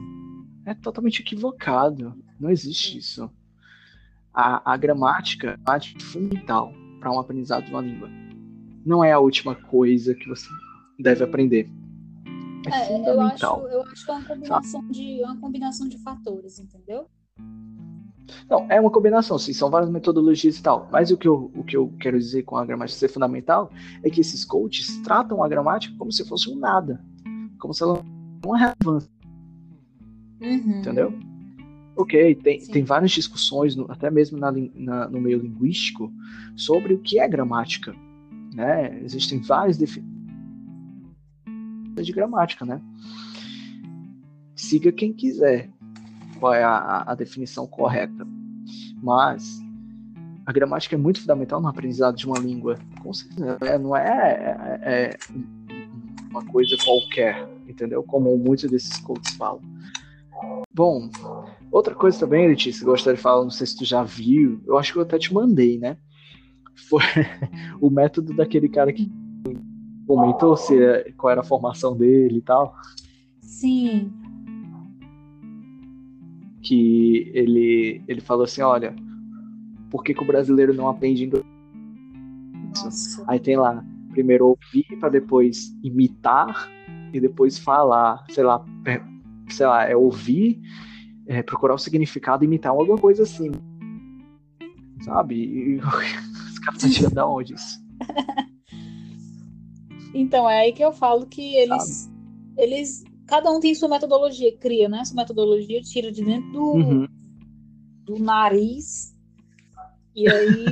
[0.65, 2.15] é totalmente equivocado.
[2.39, 3.29] Não existe isso.
[4.33, 8.09] A, a gramática é fundamental para um aprendizado de uma língua.
[8.85, 10.47] Não é a última coisa que você
[10.99, 11.69] deve aprender.
[12.71, 15.97] É, é eu acho, eu acho que é uma combinação, de, é uma combinação de
[15.99, 17.07] fatores, entendeu?
[18.49, 20.89] Não, é uma combinação, sim, são várias metodologias e tal.
[20.91, 23.71] Mas o que, eu, o que eu quero dizer com a gramática ser fundamental
[24.03, 27.03] é que esses coaches tratam a gramática como se fosse um nada,
[27.59, 29.14] como se ela não uma relevância.
[30.45, 30.79] Uhum.
[30.79, 31.13] Entendeu?
[31.95, 36.11] Ok, tem, tem várias discussões, até mesmo na, na, no meio linguístico,
[36.55, 37.95] sobre o que é gramática.
[38.53, 39.01] Né?
[39.01, 40.15] Existem várias definições
[42.01, 42.81] de gramática, né?
[44.55, 45.69] Siga quem quiser
[46.39, 48.27] qual é a, a definição correta.
[49.01, 49.61] Mas
[50.45, 52.77] a gramática é muito fundamental no aprendizado de uma língua.
[53.01, 53.77] Com certeza, né?
[53.77, 55.17] não é, é, é
[56.29, 58.03] uma coisa qualquer, entendeu?
[58.03, 59.61] Como muitos desses coaches falam.
[60.73, 61.09] Bom,
[61.71, 64.61] outra coisa também, Letícia, que eu gostaria de falar, não sei se tu já viu,
[64.65, 65.97] eu acho que eu até te mandei, né?
[66.89, 67.01] Foi
[67.79, 69.09] o método daquele cara que
[70.05, 72.75] comentou se, é, qual era a formação dele e tal.
[73.41, 74.11] Sim.
[76.61, 78.95] Que ele, ele falou assim, olha,
[79.89, 81.45] por que, que o brasileiro não aprende inglês?
[83.27, 86.69] Aí tem lá, primeiro ouvir para depois imitar
[87.13, 88.63] e depois falar, sei lá,
[89.49, 90.61] sei lá, é ouvir,
[91.27, 93.51] é, procurar o significado, imitar alguma coisa assim.
[95.03, 95.35] Sabe?
[95.35, 97.79] E, os caras estão tirando da onde isso?
[100.13, 102.11] então, é aí que eu falo que eles.
[102.57, 103.03] Eles.
[103.27, 105.03] Cada um tem sua metodologia, cria, né?
[105.03, 107.07] Sua metodologia tira de dentro do, uhum.
[108.05, 109.15] do nariz.
[110.15, 110.65] E aí.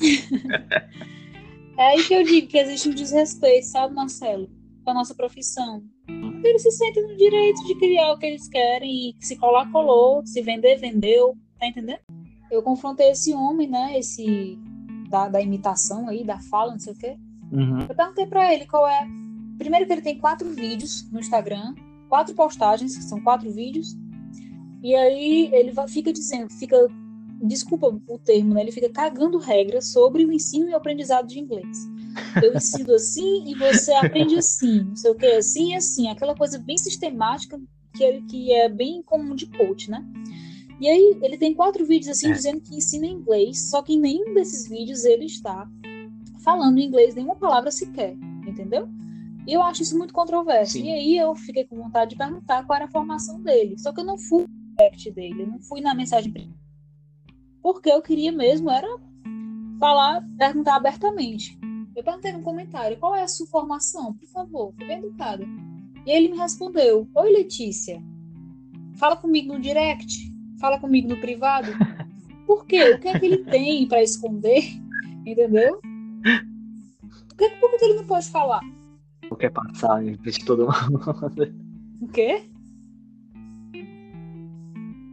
[1.76, 4.48] é aí que eu digo que existe um desrespeito, sabe, Marcelo?
[4.84, 5.82] Com a nossa profissão
[6.44, 10.24] eles se sentem no direito de criar o que eles querem e se colar, colou,
[10.26, 12.00] se vender, vendeu, tá entendendo?
[12.50, 14.58] Eu confrontei esse homem, né, esse
[15.08, 17.16] da, da imitação aí, da fala, não sei o quê.
[17.52, 17.80] Uhum.
[17.80, 19.06] Eu perguntei pra ele qual é.
[19.58, 21.74] Primeiro que ele tem quatro vídeos no Instagram,
[22.08, 23.96] quatro postagens, que são quatro vídeos,
[24.82, 26.76] e aí ele fica dizendo, fica,
[27.42, 31.38] desculpa o termo, né, ele fica cagando regras sobre o ensino e o aprendizado de
[31.38, 31.86] inglês
[32.42, 36.34] eu ensino assim e você aprende assim, não sei o que, assim e assim, aquela
[36.34, 37.60] coisa bem sistemática
[37.94, 40.04] que é, que é bem comum de coach, né?
[40.78, 42.32] E aí ele tem quatro vídeos assim é.
[42.32, 45.66] dizendo que ensina inglês, só que em nenhum desses vídeos ele está
[46.44, 48.14] falando inglês nenhuma palavra sequer,
[48.46, 48.88] entendeu?
[49.46, 50.72] E eu acho isso muito controverso.
[50.72, 50.84] Sim.
[50.84, 53.78] E aí eu fiquei com vontade de perguntar qual era a formação dele.
[53.78, 56.32] Só que eu não fui no direct dele, eu não fui na mensagem
[57.66, 58.86] porque eu queria mesmo era
[59.80, 61.58] falar, perguntar abertamente.
[61.96, 64.14] Eu perguntei no comentário, qual é a sua formação?
[64.14, 65.44] Por favor, fui bem educada.
[66.06, 68.00] E ele me respondeu, oi Letícia,
[68.94, 71.72] fala comigo no direct, fala comigo no privado.
[72.46, 72.90] Por quê?
[72.90, 74.62] O que é que ele tem para esconder?
[75.26, 75.80] Entendeu?
[75.80, 78.60] Por que, por que ele não pode falar?
[79.28, 81.52] Não quer passar de todo mundo.
[82.00, 82.44] O quê?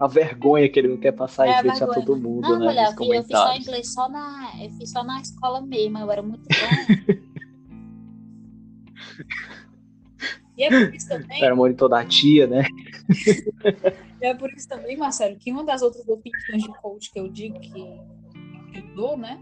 [0.03, 2.59] A vergonha que ele não quer passar é, em frente a, a todo mundo, não,
[2.59, 2.65] né?
[2.65, 6.21] Mulher, eu, fiz só inglês só na, eu fiz só na escola mesmo, eu era
[6.21, 7.13] muito bom.
[10.57, 11.43] e é por isso também.
[11.43, 12.65] Era monitor da tia, né?
[14.21, 17.59] é por isso também, Marcelo, que uma das outras definições de coach que eu digo
[17.59, 19.39] que, que eu dou, né?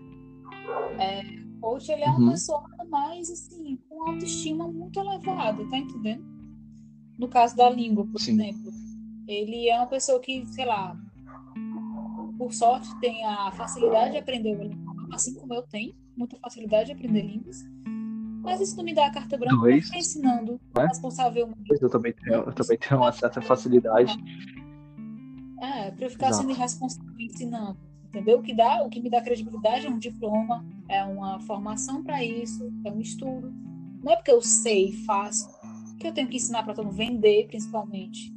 [1.00, 1.24] É,
[1.60, 2.32] coach ele é uma uhum.
[2.32, 6.32] pessoa mais assim, com autoestima muito elevada, tá entendendo?
[7.22, 8.34] no caso da língua, por Sim.
[8.34, 8.72] exemplo,
[9.28, 10.98] ele é uma pessoa que, sei lá,
[12.38, 16.88] por sorte tem a facilidade de aprender o alemão, assim como eu tenho, muita facilidade
[16.88, 17.64] de aprender línguas.
[18.44, 20.88] Mas isso não me dá a carta branca para ficar ensinando Né?
[20.88, 21.62] responsavelmente.
[21.68, 24.18] Pois eu também tenho, eu também tenho uma certa facilidade.
[25.62, 26.42] É, para eu ficar Exato.
[26.42, 27.78] sendo irresponsável ensinando.
[28.08, 28.40] Entendeu?
[28.40, 32.22] O que, dá, o que me dá credibilidade é um diploma, é uma formação para
[32.24, 33.54] isso, é um estudo.
[34.04, 35.48] Não é porque eu sei e faço
[35.98, 38.34] que eu tenho que ensinar para todo mundo vender, principalmente.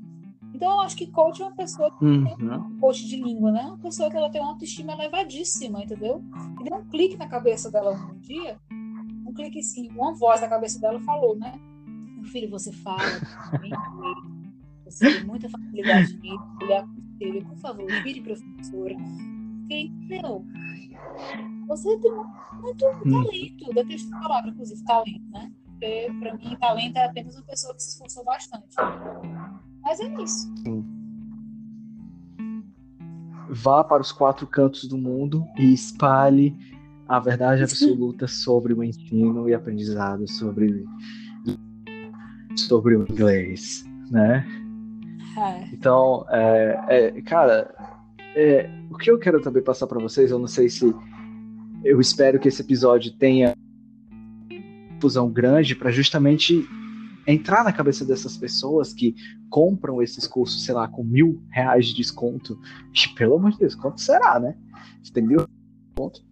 [0.55, 2.79] Então, eu acho que coach é uma pessoa, Uhum.
[2.81, 3.63] coach de língua, né?
[3.63, 6.23] Uma pessoa que ela tem uma autoestima elevadíssima, entendeu?
[6.61, 8.57] E deu um clique na cabeça dela um dia,
[9.27, 11.53] um clique assim, uma voz na cabeça dela falou, né?
[12.17, 13.21] Meu filho, você fala
[14.85, 18.95] você tem muita facilidade nisso, ele aconselha, por favor, vire professora.
[19.61, 20.45] Porque, meu,
[21.67, 23.11] você tem muito Hum.
[23.11, 25.51] talento, detesto a palavra, inclusive, talento, né?
[25.67, 28.77] Porque, pra mim, talento é apenas uma pessoa que se esforçou bastante.
[29.85, 30.53] Mas é isso.
[33.49, 36.57] Vá para os quatro cantos do mundo e espalhe
[37.07, 40.85] a verdade absoluta sobre o ensino e aprendizado sobre,
[42.57, 44.47] sobre o inglês, né?
[45.37, 45.69] É.
[45.73, 47.75] Então, é, é, cara,
[48.35, 50.95] é, o que eu quero também passar para vocês, eu não sei se
[51.85, 53.55] eu espero que esse episódio tenha
[55.01, 56.67] fusão grande para justamente
[57.27, 59.15] entrar na cabeça dessas pessoas que
[59.51, 62.59] compram esses cursos, sei lá, com mil reais de desconto.
[62.95, 64.57] E, pelo amor de Deus, quanto será, né?
[65.03, 66.25] Se tem mil reais de desconto,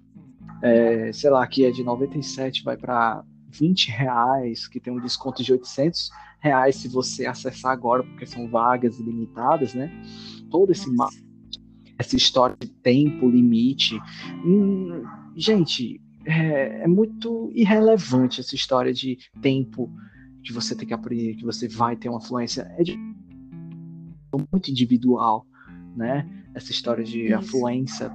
[0.62, 5.42] é, sei lá, que é de 97, vai para 20 reais, que tem um desconto
[5.42, 9.90] de 800 reais se você acessar agora, porque são vagas limitadas, né?
[10.50, 11.08] Todo esse ma-
[11.98, 13.98] essa história de tempo, limite.
[14.44, 15.02] Hum,
[15.36, 19.90] gente, é, é muito irrelevante essa história de tempo
[20.44, 22.62] que você tem que aprender, que você vai ter uma fluência.
[22.78, 22.98] É de-
[24.50, 25.46] muito individual,
[25.96, 26.26] né?
[26.54, 27.34] Essa história de Isso.
[27.34, 28.10] afluência,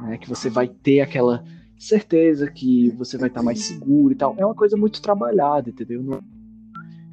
[0.00, 0.16] né?
[0.18, 1.44] Que você vai ter aquela
[1.78, 4.34] certeza que você vai estar mais seguro e tal.
[4.38, 6.22] É uma coisa muito trabalhada, entendeu?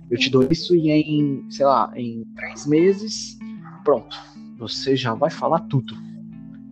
[0.10, 3.38] Eu te dou isso e em, sei lá, em três meses,
[3.84, 4.16] pronto.
[4.58, 5.94] Você já vai falar tudo.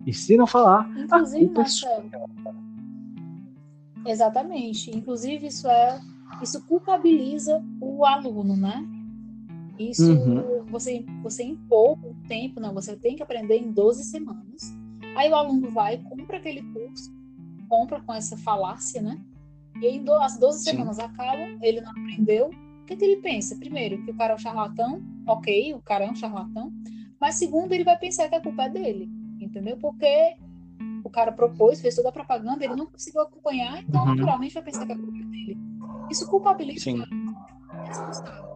[0.06, 1.88] E se não falar, a Inclusive, culpa é sua.
[2.00, 2.28] Marcelo.
[4.06, 4.96] Exatamente.
[4.96, 6.00] Inclusive, isso é.
[6.42, 8.86] Isso culpabiliza o aluno, né?
[9.78, 10.64] Isso Uhum.
[10.66, 14.72] você, você impor o tempo, não, você tem que aprender em 12 semanas.
[15.16, 17.12] Aí o aluno vai, compra aquele curso,
[17.68, 19.20] compra com essa falácia, né?
[19.80, 20.70] E aí as 12 Sim.
[20.70, 22.48] semanas acabam, ele não aprendeu.
[22.48, 23.54] O que, que ele pensa?
[23.56, 26.72] Primeiro, que o cara é um charlatão, ok, o cara é um charlatão.
[27.20, 29.08] Mas segundo, ele vai pensar que a culpa é dele,
[29.40, 29.76] entendeu?
[29.76, 30.34] Porque
[31.04, 34.14] o cara propôs, fez toda a propaganda, ele não conseguiu acompanhar, então Uhum.
[34.16, 35.58] naturalmente vai pensar que a culpa é dele.
[36.10, 37.00] Isso culpabiliza Sim.
[37.00, 38.48] o responsável?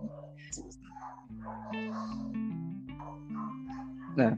[4.19, 4.37] É.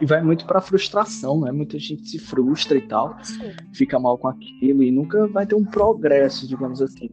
[0.00, 1.52] E vai muito pra frustração, né?
[1.52, 3.38] Muita gente se frustra e tal, Isso.
[3.72, 7.08] fica mal com aquilo e nunca vai ter um progresso, digamos assim.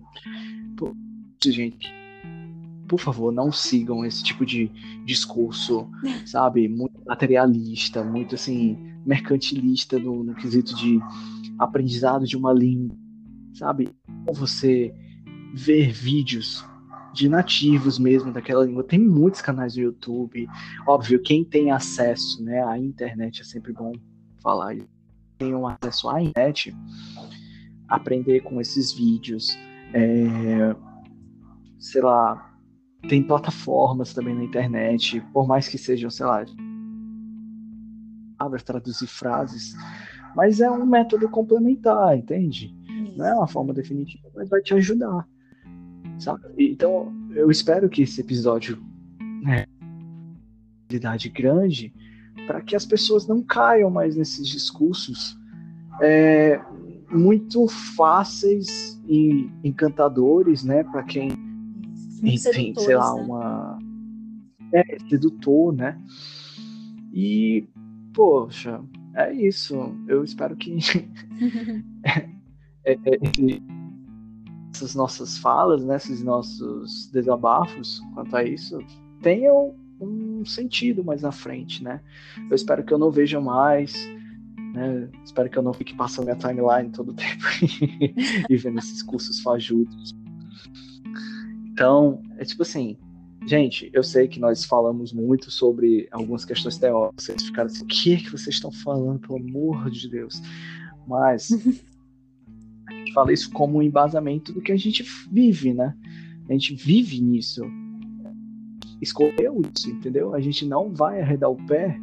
[0.75, 0.95] Pô,
[1.43, 1.93] gente,
[2.87, 4.71] por favor, não sigam esse tipo de
[5.05, 5.87] discurso,
[6.25, 6.67] sabe?
[6.67, 10.99] Muito materialista, muito assim, mercantilista no, no quesito de
[11.59, 12.97] aprendizado de uma língua,
[13.53, 13.89] sabe?
[14.33, 14.93] Você
[15.53, 16.65] ver vídeos
[17.13, 18.83] de nativos mesmo daquela língua.
[18.83, 20.47] Tem muitos canais no YouTube.
[20.87, 23.93] Óbvio, quem tem acesso né, à internet é sempre bom
[24.41, 24.75] falar.
[25.37, 26.75] Tem um acesso à internet,
[27.87, 29.47] aprender com esses vídeos.
[29.93, 30.75] É,
[31.79, 32.51] sei lá,
[33.09, 36.45] tem plataformas também na internet, por mais que sejam, sei lá,
[38.37, 39.75] palavras, traduzir frases,
[40.35, 42.75] mas é um método complementar, entende?
[43.21, 45.27] Não é uma forma definitiva, mas vai te ajudar.
[46.17, 46.41] Sabe?
[46.57, 48.81] Então, eu espero que esse episódio
[49.43, 49.65] né,
[50.85, 51.93] habilidade grande
[52.47, 55.37] para que as pessoas não caiam mais nesses discursos
[56.01, 56.59] é,
[57.11, 61.29] muito fáceis e encantadores, né, para quem
[62.21, 63.21] tem, sei lá, né?
[63.21, 63.79] uma
[64.73, 66.01] é sedutor, né?
[67.13, 67.67] E
[68.13, 68.81] poxa,
[69.15, 69.75] é isso.
[70.07, 70.77] Eu espero que
[72.85, 73.19] é, é,
[74.73, 78.79] essas nossas falas, né, esses nossos desabafos quanto a isso
[79.21, 82.01] tenham um sentido mais na frente, né?
[82.49, 83.93] Eu espero que eu não veja mais,
[84.73, 85.07] né?
[85.23, 87.43] Espero que eu não fique passando minha timeline todo o tempo
[88.49, 90.15] e vendo esses cursos fajutos.
[91.67, 92.97] Então, é tipo assim,
[93.45, 97.87] gente, eu sei que nós falamos muito sobre algumas questões teóricas, vocês ficaram assim, o
[97.87, 100.41] que é que vocês estão falando, pelo amor de Deus?
[101.07, 101.49] Mas
[103.01, 105.95] gente fala isso como um embasamento do que a gente vive, né?
[106.49, 107.63] A gente vive nisso.
[109.01, 110.33] escolheu isso, entendeu?
[110.33, 111.99] A gente não vai arredar o pé,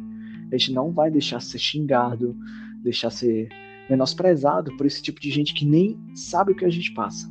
[0.51, 2.35] a gente não vai deixar ser xingado,
[2.83, 3.49] deixar ser
[3.89, 7.27] menosprezado por esse tipo de gente que nem sabe o que a gente passa.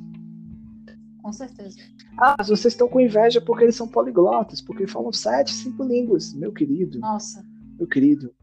[1.23, 1.79] Com certeza.
[2.17, 6.35] Ah, mas vocês estão com inveja porque eles são poliglotas, porque falam sete, cinco línguas,
[6.35, 6.99] meu querido.
[6.99, 7.45] Nossa.
[7.79, 8.35] Meu querido,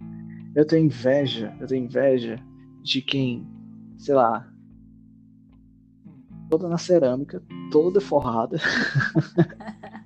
[0.55, 2.39] eu tenho inveja, eu tenho inveja
[2.83, 3.45] de quem,
[3.97, 4.49] sei lá,
[6.49, 7.41] toda na cerâmica,
[7.71, 8.57] toda forrada.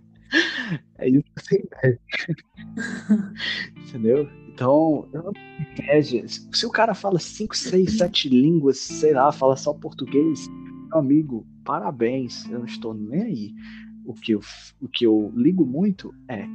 [0.97, 1.99] é isso que tenho inveja.
[3.77, 4.29] Entendeu?
[4.47, 5.09] Então.
[6.53, 10.47] Se o cara fala cinco, seis, sete línguas, sei lá, fala só português,
[10.89, 13.53] meu amigo, parabéns, eu não estou nem aí.
[14.05, 14.41] O que eu,
[14.81, 16.45] o que eu ligo muito é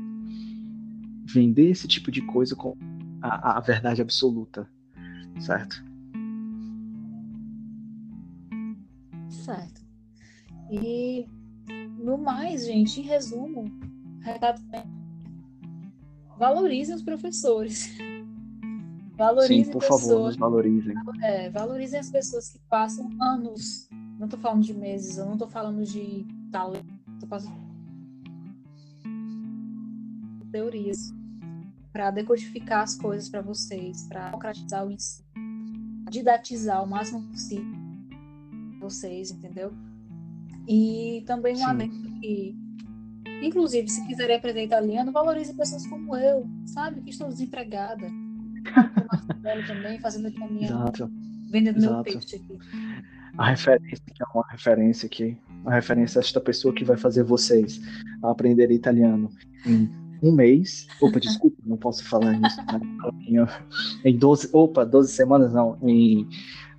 [1.24, 2.76] vender esse tipo de coisa com
[3.22, 4.68] a, a verdade absoluta,
[5.40, 5.82] certo?
[9.42, 9.82] Certo.
[10.70, 11.26] E
[11.98, 13.64] no mais, gente, em resumo,
[14.20, 14.60] recado
[16.38, 17.96] valorizem os professores.
[19.16, 20.94] Valorizem Sim, por pessoas, favor, nos valorizem.
[21.22, 25.46] É, valorizem as pessoas que passam anos não tô falando de meses, eu não tô
[25.48, 26.86] falando de talento,
[27.20, 27.26] tô
[30.38, 31.12] de teorias
[31.92, 35.28] para decodificar as coisas para vocês, para democratizar o ensino,
[36.10, 37.83] didatizar o máximo possível
[38.84, 39.72] vocês, entendeu?
[40.68, 42.56] E também um adendo que,
[43.42, 47.02] inclusive, se quiserem aprender italiano, valorize pessoas como eu, sabe?
[47.02, 48.08] Que estou desempregada.
[49.10, 50.66] Marcelo também, fazendo aqui a minha.
[50.66, 51.10] Exato.
[51.50, 51.94] Vendendo Exato.
[51.94, 52.58] meu peixe aqui
[53.36, 57.24] a referência que é uma referência aqui, uma referência a esta pessoa que vai fazer
[57.24, 57.80] vocês
[58.22, 59.30] a aprender italiano
[59.66, 59.90] em
[60.22, 60.86] um mês.
[61.00, 62.60] Opa, desculpa, não posso falar isso.
[63.30, 63.46] Né?
[64.04, 66.28] Em 12, opa, 12 semanas não, em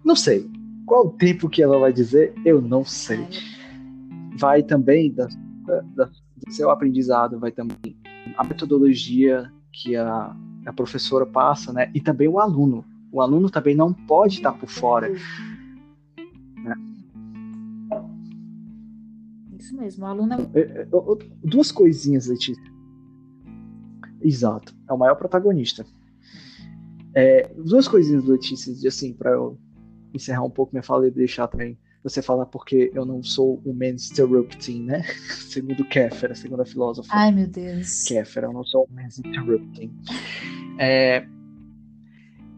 [0.04, 0.50] não sei.
[0.86, 2.34] Qual o tempo que ela vai dizer?
[2.46, 3.26] Eu não sei.
[4.38, 5.28] Vai também da,
[5.96, 7.98] da, do seu aprendizado, vai também
[8.38, 11.92] a metodologia que a, a professora passa, né?
[11.94, 12.86] E também o aluno.
[13.12, 15.10] O aluno também não pode estar por fora
[19.66, 20.60] Isso mesmo, o aluno é...
[20.60, 20.88] é, é
[21.44, 22.64] duas coisinhas, Letícia.
[24.22, 25.84] Exato, é o maior protagonista.
[27.16, 29.58] É, duas coisinhas, Letícia, assim, para eu
[30.16, 33.74] encerrar um pouco minha fala e deixar também você falar porque eu não sou o
[33.74, 35.04] menos interrupting, né?
[35.50, 37.10] Segundo Kéfera, segundo a filósofa.
[37.12, 38.04] Ai, meu Deus.
[38.04, 39.92] Kéfera, eu não sou o menos interrupting.
[40.78, 41.26] É,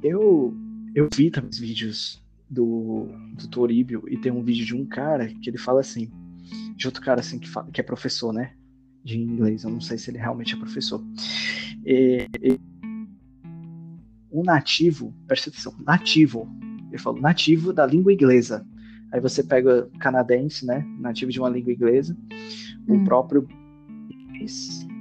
[0.04, 0.54] eu,
[0.94, 5.28] eu vi também os vídeos do, do Toribio e tem um vídeo de um cara
[5.28, 6.12] que ele fala assim:
[6.76, 8.54] de outro cara assim que, fala, que é professor, né?
[9.04, 9.64] De inglês.
[9.64, 11.02] Eu não sei se ele realmente é professor.
[11.86, 12.60] E, e,
[14.30, 16.48] um nativo, presta atenção, nativo.
[16.98, 18.66] Ele falou nativo da língua inglesa.
[19.12, 20.84] Aí você pega canadense, né?
[21.00, 22.18] Nativo de uma língua inglesa,
[22.88, 23.02] hum.
[23.02, 23.48] o próprio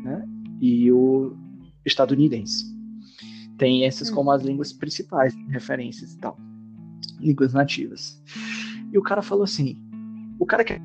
[0.04, 0.28] né?
[0.60, 1.34] E o
[1.84, 2.64] estadunidense.
[3.58, 4.14] Tem essas hum.
[4.14, 6.38] como as línguas principais, referências e tal.
[7.18, 8.22] Línguas nativas.
[8.92, 9.76] E o cara falou assim:
[10.38, 10.80] o cara que é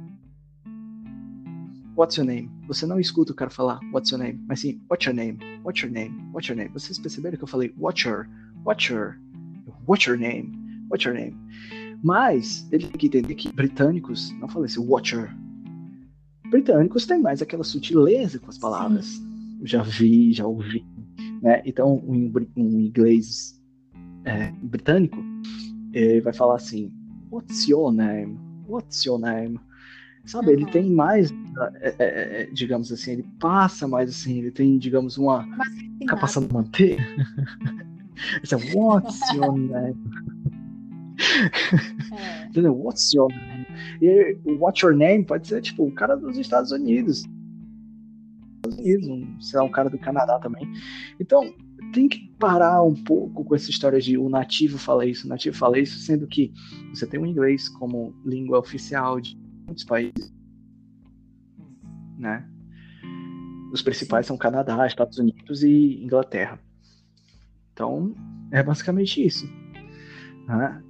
[1.96, 2.50] What's your name?
[2.68, 5.38] Você não escuta o cara falar What's your name, mas sim What's your name?
[5.64, 6.16] What's your name?
[6.34, 6.72] What's your name?
[6.74, 8.28] Vocês perceberam que eu falei What's your?
[8.66, 9.18] What's your?
[9.86, 10.61] What's your name?
[10.92, 11.36] What's your name?
[12.04, 15.30] Mas ele tem que entender que britânicos não falam assim What's your?
[16.50, 19.06] Britânicos têm mais aquela sutileza com as palavras.
[19.06, 19.60] Sim.
[19.64, 20.86] Já vi, já ouvi,
[21.42, 21.62] né?
[21.66, 23.58] Então um, um inglês
[24.26, 25.18] é, britânico
[25.94, 26.92] ele vai falar assim
[27.32, 28.38] What's your name?
[28.68, 29.58] What's your name?
[30.26, 30.54] Sabe, uhum.
[30.54, 31.32] ele tem mais,
[31.82, 35.48] é, é, é, digamos assim, ele passa mais assim, ele tem, digamos, uma
[36.08, 37.00] capacidade de manter.
[38.44, 39.96] Esse é what's your name?
[42.12, 42.48] É.
[42.48, 42.76] Entendeu?
[42.78, 43.66] What's your name?
[44.02, 47.24] E What's Your Name pode ser, tipo, o cara dos Estados Unidos.
[48.66, 50.68] Estados Unidos, lá, um cara do Canadá também.
[51.20, 51.54] Então,
[51.94, 55.58] tem que parar um pouco com essa história de o nativo fala isso, o nativo
[55.58, 56.54] fala isso, sendo que
[56.94, 60.34] você tem o inglês como língua oficial de muitos países,
[62.18, 62.48] né?
[63.72, 66.60] Os principais são Canadá, Estados Unidos e Inglaterra.
[67.74, 68.14] Então,
[68.52, 69.48] é basicamente isso.
[70.48, 70.84] Né?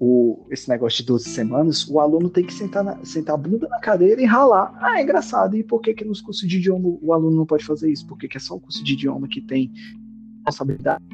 [0.00, 3.68] O, esse negócio de 12 semanas, o aluno tem que sentar, na, sentar a bunda
[3.68, 4.72] na cadeira e ralar.
[4.80, 5.56] Ah, é engraçado.
[5.56, 8.06] E por que, que nos cursos de idioma o aluno não pode fazer isso?
[8.06, 9.72] Por que, que é só o curso de idioma que tem
[10.46, 11.04] responsabilidade?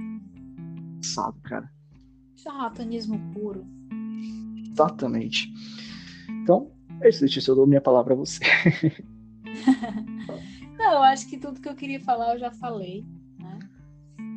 [1.02, 1.70] Sabe, cara.
[2.36, 3.64] Charlatanismo puro.
[4.70, 5.50] Exatamente.
[6.42, 6.70] Então,
[7.00, 8.40] é isso, Letícia, eu dou minha palavra a você.
[10.76, 13.04] Não, eu acho que tudo que eu queria falar eu já falei.
[13.38, 13.58] Né?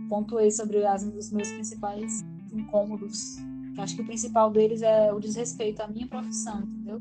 [0.08, 3.38] Pontuei sobre as, os meus principais incômodos.
[3.78, 7.00] Eu acho que o principal deles é o desrespeito à minha profissão, entendeu?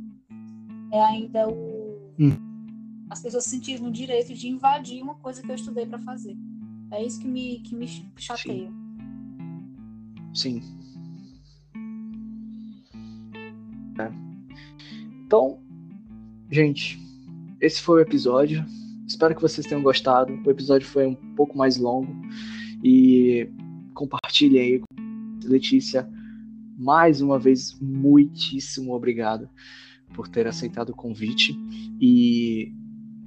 [0.92, 2.36] É ainda o, hum.
[3.08, 6.36] as pessoas se sentirem no direito de invadir uma coisa que eu estudei para fazer.
[6.90, 8.70] É isso que me, que me chateia.
[10.34, 10.60] Sim.
[10.60, 10.76] Sim.
[13.98, 14.12] É.
[15.24, 15.58] Então,
[16.50, 17.00] gente,
[17.58, 18.64] esse foi o episódio.
[19.08, 20.38] Espero que vocês tenham gostado.
[20.44, 22.14] O episódio foi um pouco mais longo.
[22.84, 23.48] E
[23.94, 24.82] compartilhem aí.
[25.42, 26.08] Letícia,
[26.76, 29.48] mais uma vez, muitíssimo obrigado
[30.14, 31.56] por ter aceitado o convite.
[32.00, 32.72] E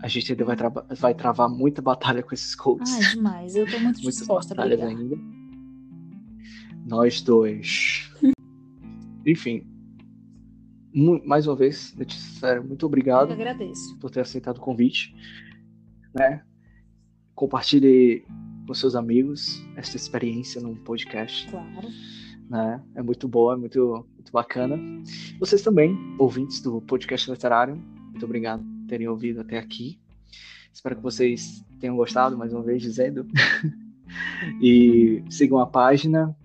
[0.02, 3.08] a gente ainda vai, tra vai travar muita batalha com esses coaches.
[3.08, 3.56] Ah, demais.
[3.56, 4.88] Eu tô muito disposta a brigar.
[4.88, 5.18] ainda.
[6.86, 8.12] Nós dois.
[9.26, 9.66] Enfim.
[11.26, 13.30] Mais uma vez, Letícia, sério, muito obrigado.
[13.30, 13.98] Eu agradeço.
[14.00, 15.16] Por ter aceitado o convite.
[16.14, 16.44] Né?
[17.36, 18.26] Compartilhe
[18.66, 21.50] com seus amigos esta experiência num podcast.
[21.50, 21.88] Claro.
[22.50, 22.82] Né?
[22.96, 24.78] É muito boa, é muito, muito bacana.
[25.40, 27.76] Vocês também, ouvintes do podcast literário,
[28.12, 30.00] muito obrigado terem ouvido até aqui.
[30.74, 33.26] Espero que vocês tenham gostado, mais uma vez dizendo.
[34.62, 36.36] e sigam a página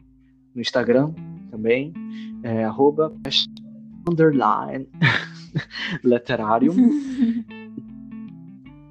[0.55, 1.13] no Instagram
[1.51, 1.93] também,
[2.43, 3.13] é, arroba
[4.09, 4.89] underline
[6.05, 6.73] literário.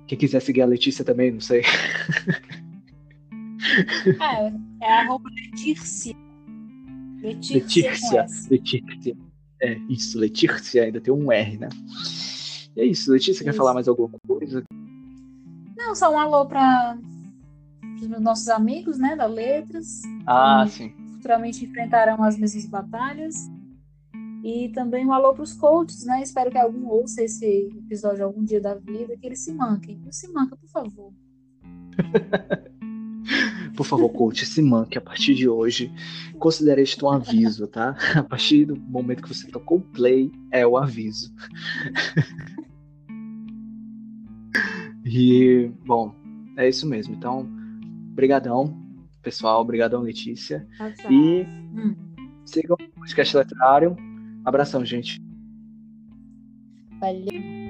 [0.07, 1.61] Quem quiser seguir a Letícia também, não sei.
[4.19, 6.15] É, é arroba Letícia.
[7.23, 8.25] Letícia.
[8.49, 9.17] Letícia.
[9.61, 11.69] É, isso, Letícia, ainda tem um R, né?
[12.75, 13.43] E é isso, Letícia, isso.
[13.43, 14.61] quer falar mais alguma coisa?
[15.77, 16.97] Não, só um alô para
[18.01, 20.01] os nossos amigos, né, da Letras.
[20.27, 20.93] Ah, sim.
[21.13, 23.35] Futuramente enfrentarão as mesmas batalhas.
[24.43, 26.21] E também um alô para os coaches, né?
[26.21, 27.45] Espero que algum ouça esse
[27.77, 30.01] episódio algum dia da vida, que eles se manquem.
[30.11, 31.13] Se manca, por favor.
[33.75, 35.91] por favor, coach, se manque a partir de hoje.
[36.39, 37.95] Considere isto um aviso, tá?
[38.15, 41.33] A partir do momento que você tocou play, é o aviso.
[45.05, 46.15] E, bom,
[46.57, 47.13] é isso mesmo.
[47.13, 47.45] Então,
[48.15, 48.73] brigadão,
[49.21, 49.63] pessoal.
[49.63, 50.67] Brigadão, Letícia.
[51.09, 51.95] E hum.
[52.45, 53.95] sigam o podcast literário.
[54.45, 55.21] Abração, gente.
[56.99, 57.62] Valeu.